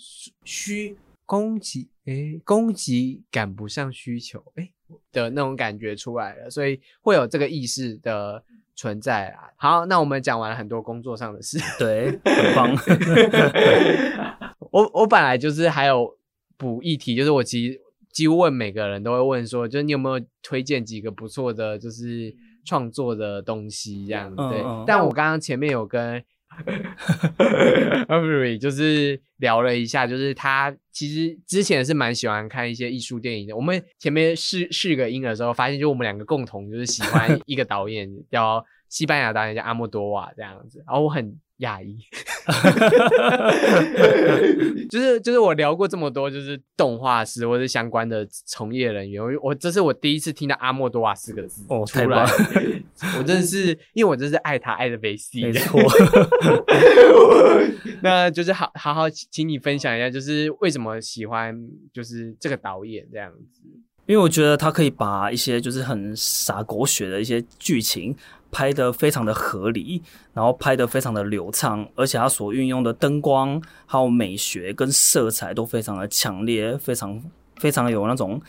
[0.44, 0.94] 需
[1.26, 4.72] 供给，诶，供给赶不上需求，诶
[5.10, 8.44] 的那种感觉出来了，所以会有这个意识的
[8.76, 9.50] 存在啊。
[9.56, 12.76] 好，那我们讲完了很多工作上的事， 对，很棒。
[14.70, 16.16] 我我本来就是还有
[16.56, 17.80] 补一题，就是我其实
[18.12, 24.34] 几乎问每个人都会问说，就是你有没有推荐几个不错的，就是创作的东西这样。
[24.34, 26.22] 对，嗯嗯但我刚刚前面有跟
[28.08, 33.56] Avery 就是聊了一下，就是他其实之前是蛮喜欢看一些艺术电影的。
[33.56, 41.98] 我们前面试试个音的时候，发现就我们两个共同就是喜欢 一个导演，叫西班牙导演叫阿莫多瓦这样子，然后我很讶异，
[44.90, 52.26] 就是就是我聊过这么多，就是动画师或者相关的从业人员，我我这是我第一次听到阿莫多瓦四个字哦出来太棒，
[53.18, 55.80] 我真的是因为我真是爱他爱的没戏，没错，
[58.02, 61.56] 那就是好好好，请你分享一下，就是为什么喜欢
[61.92, 63.62] 就是这个导演这样子。
[64.06, 68.14] 因为我觉得他可以把一些就是很傻狗血的一些剧情
[68.50, 70.02] 拍得非常的合理，
[70.32, 77.20] 然后拍得非常的流畅，而且他所运用的灯光还有美学跟色彩都非常的强烈，非常
[77.56, 78.40] 非常有那种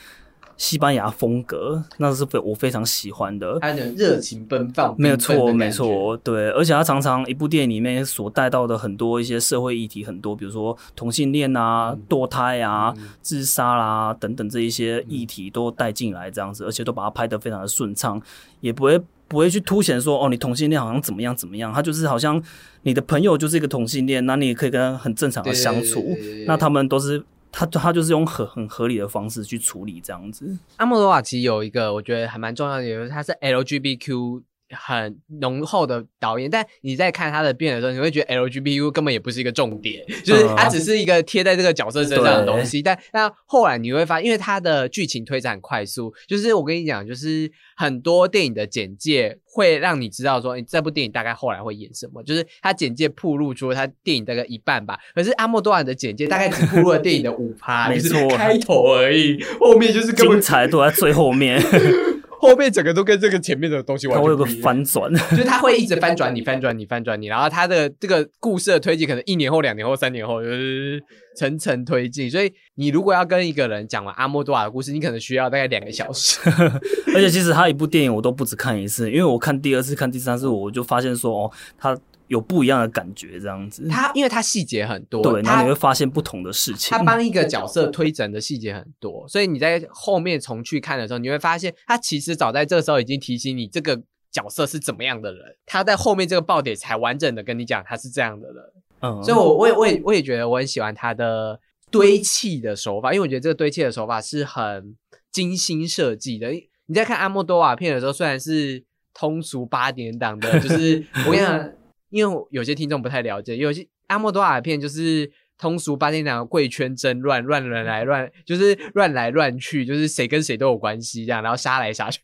[0.57, 3.59] 西班牙风格，那是非我非常喜欢的。
[3.59, 5.69] 他的热情奔放，没有错，没。
[5.75, 18.21] 错，对，而且他常常一部电影里面所带到的很多一些社会议题，很多，比如说同性恋啊、堕胎啊、自杀啦、等等这一些议题都带进来，这样子，而且都把它拍得非常的顺畅，
[18.61, 18.97] 也不会
[19.27, 22.41] 不会去凸显说哦，你同性恋好像怎么样怎么样，他就是好像
[22.83, 27.21] 你的朋友就是一个同性恋，那你也可以跟他很正常的相处对对对，那他们都是。
[27.57, 42.81] 他他就是用很很合理的方式去处理这样子，阿莫多瓦其实有一个我觉得还蛮重要的，就是他是 LGBTQ 很浓厚的导演，但你在看他的变的时候，你会觉得 LGBTQ 根本也不是一个重点，就是它只是一个贴在这个角色身上的东西。
[42.81, 54.97] 但那后来你会发现，因为它的剧情推展很快速，就是我跟你讲，就是很多电影的简介会让你知道说，你这部电影大概后来会演什么，就是它简介铺露出了它电影大概一半吧。
[55.13, 61.61] 可是阿莫多瓦的简介大概只铺露了电影的五趴， 没就是错开头而已，后面就是根本精彩都在最后面，
[62.39, 64.45] 后面整个都跟这个前面的东西完全会有个。
[64.61, 65.13] 翻转。
[65.31, 71.01] 就是他会一直翻转你，翻转你，翻转你，然后他的这个故事的推进可能一年后、两年后、三年后，就是
[71.37, 72.29] 层层推进。
[72.31, 76.39] 所以你如果要跟一个人讲完阿莫多瓦的故事，你可能需要大概两个小时。
[77.13, 81.97] 而且其实他一部电影我都不止看一次，因为我看第二次、看第三次，我就发现说哦，他
[82.27, 83.87] 有不一样的感觉，这样子。
[83.87, 87.03] 他因为他细节很多，对，然后他你会发现不同的事情他。
[87.03, 94.01] 帮一个角色推整的细节很多，所以你在后面重去看的时候，你会发现他其实早在这个时候已经提醒你这个
[94.31, 98.63] 角色是怎么样的人，他在后面这个爆点才完整的跟你讲他是这样的人。
[99.01, 101.59] 嗯，所以我我也我也我也觉得我很喜欢他的
[101.91, 104.95] 堆砌的手法，因为我觉得这个堆砌的手法是很
[105.31, 106.49] 精心设计的。
[106.87, 111.71] 你在看阿莫多瓦片的时候，虽然是通俗八点档的，就是我跟你讲，
[112.15, 122.21] 因为有些听众不太了解，有些阿莫多瓦的片就是通俗八点档的贵圈争乱，乱人来乱，就是乱来乱去，就是谁跟谁都有关系这样，然后杀来杀去，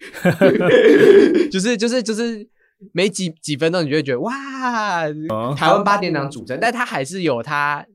[1.52, 2.48] 就是就是就是
[2.94, 4.32] 没几几分钟，你就会觉得哇，
[5.28, 7.86] 哦台湾八点档主阵，但他还是有他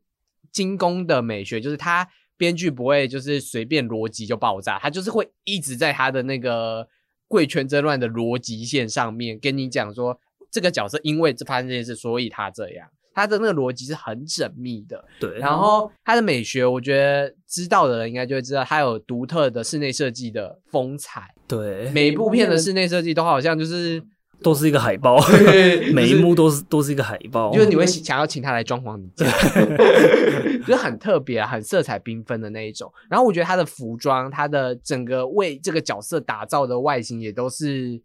[0.53, 6.87] 精工的美学，就是他编剧不会就是随便逻辑就爆炸，他就是会一直在他的那个
[7.27, 10.21] 贵圈争乱的逻辑线上面跟你讲说，
[10.51, 12.89] 这个角色因为这发生这件事，所以他这样。
[13.15, 21.35] 他的那个逻辑是很缜密的，对，然后他的美学，我觉得知道的人应该就会知道，他有独特的室内设计的风采。
[21.49, 24.03] 对，每一部片的室内设计都好像就是，
[24.43, 25.19] 都是一个海报，
[25.95, 29.25] 每一幕都是都是一个海报，就是你会想要请他来装潢你家，
[30.67, 32.93] 就是很特别、啊、很色彩缤纷的那一种。
[33.09, 37.99] 然后我觉得他的服装，他的整个为这个角色打造的外形也都是。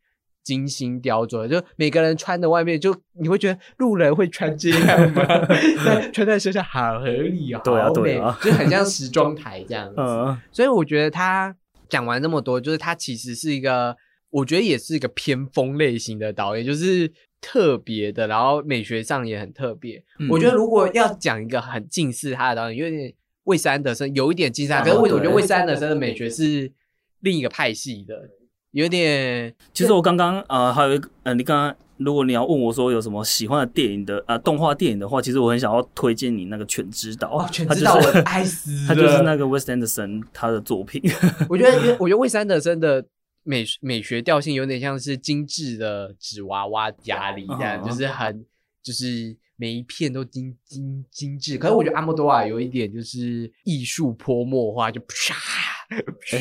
[0.43, 5.23] 精心雕琢，就每个人穿的外面，就你会觉得路人会穿这样吗？
[5.85, 9.95] 但穿在身上好合理哦，对啊对啊就很像时装台这样子。
[9.97, 11.55] 嗯，所以我觉得他
[11.89, 13.95] 讲完这么多，就是他其实是一个，
[14.29, 20.03] 我觉得也是一个偏锋类型的导演，就是特别的，然后美学上也很特别。
[20.19, 23.13] 嗯我觉得如果要讲一个很近似他的导演，有点
[23.43, 26.71] 魏斯安德森，有一点近似他，可是我哦对我觉得魏斯安德森的美学是
[27.19, 28.29] 另一个派系的，
[28.71, 29.53] 有点。
[29.73, 41.01] 其实我刚刚呃还有一个呃，你刚刚如果你要问我说有什么喜欢的电影的呃动画电影的话，其实我很想要推荐你那个《全知道》哦，全他知道就是我爱死， 他就是那个 Wes Anderson 他的作品，
[41.47, 43.05] 我觉得，我觉得魏斯安德森的
[43.43, 48.45] 美美学调性有点像是精致的纸娃娃家里这样，哦就是很
[48.81, 51.57] 就是每一片都精精精致。
[51.57, 55.35] 可是我觉得阿莫多瓦有一点就是艺术泼墨画，就啪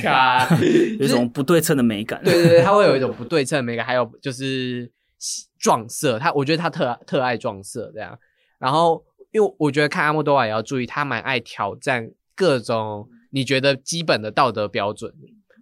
[0.03, 0.47] 啪，
[0.99, 2.23] 有一种不对称的美感。
[2.25, 4.91] 对 对对，它会有一种不对称的美感，还有就是
[5.59, 8.19] 撞色，他我觉得他特特爱撞色这样。
[8.59, 15.13] 然后，因为我觉得看阿莫多瓦也要注意，他蛮爱挑战各种你觉得基本的道德标准。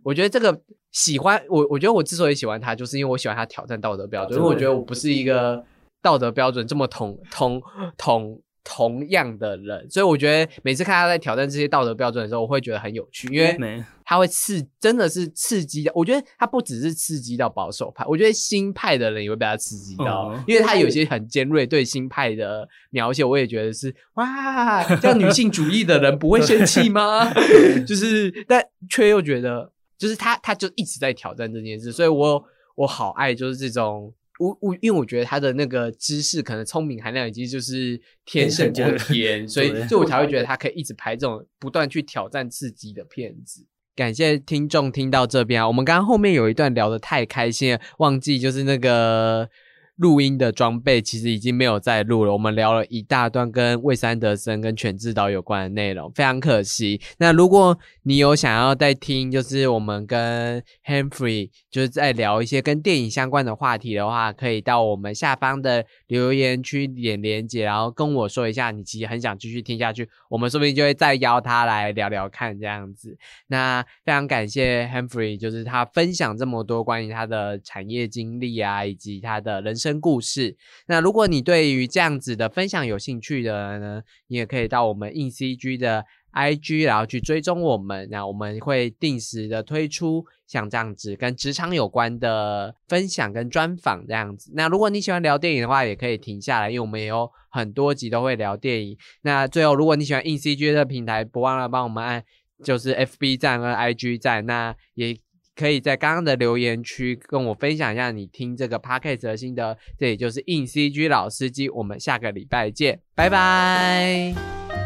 [0.03, 0.61] 我觉得这个
[0.91, 5.63] 喜欢我，我觉得我之所以喜欢他，就是因为我喜欢他挑战道德标准，因为我觉得我不是一个
[6.01, 7.63] 道德标准这么同同
[7.97, 8.41] 同
[8.79, 15.91] 同样的人，所以我觉得每次看他在挑战这些道德标准的时候，我会觉得很有趣，因为他会刺，真的是刺激的。
[15.97, 27.29] 我觉得他不只是刺激到保守派，我觉得新派的人也会被他刺激到，嗯因为他有些很尖锐对新派的描写，我也觉得是哇，这样女性主义的人不会生气吗？
[27.85, 32.45] 就是，但却又觉得，就是他他就一直在挑战这件事，所以我
[32.77, 34.15] 我好爱就是这种。
[34.39, 43.67] 我我因为我觉得他的那个知识可能聪明含量已经就是天胜过天， 所以对所以我才会觉得他可以一直拍这种不断去挑战刺激的片子。
[43.97, 49.51] 感谢听众听到这边啊，我们刚刚后面有一段聊得太开心了，忘记就是那个
[49.99, 52.33] 录音的装备其实已经没有在录了。
[52.33, 57.01] 我们聊了一大段跟魏三德森跟全智导有关的内容，非常可惜。
[57.19, 73.17] 那如果你有想要再听，就是我们跟 Henry 就是在聊一些跟电影相关的话题的话，可以到我们下方的留言区点连接，然后跟我说一下你其实很想继续听下去，我们说不定就会再邀他来聊聊看这样子。
[73.49, 80.57] 那非常感谢 Henry，就是他分享这么多关于他的产业经历啊，以及他的人生故事。
[80.87, 94.53] 那如果你对于这样子的分享有兴趣的呢，你也可以到我们硬 CG 的 IG，然后去追踪我们，那我们会定时的推出像这样子跟职场有关的分享跟专访这样子。
[94.55, 98.97] 那如果你喜欢聊电影的话，也可以停下来，因为我们也有很多集都会聊电影。
[99.23, 102.23] 那最后，如果你喜欢硬 CG 的平台，不忘了帮我们按
[102.63, 105.17] 就是 FB 站跟 IG 站，那也
[105.59, 109.77] 可以在刚刚的留言区跟我分享一下你听这个 podcast 的心得。
[109.99, 114.78] 这也就是硬 CG 老司机，我们下个礼拜见，拜拜。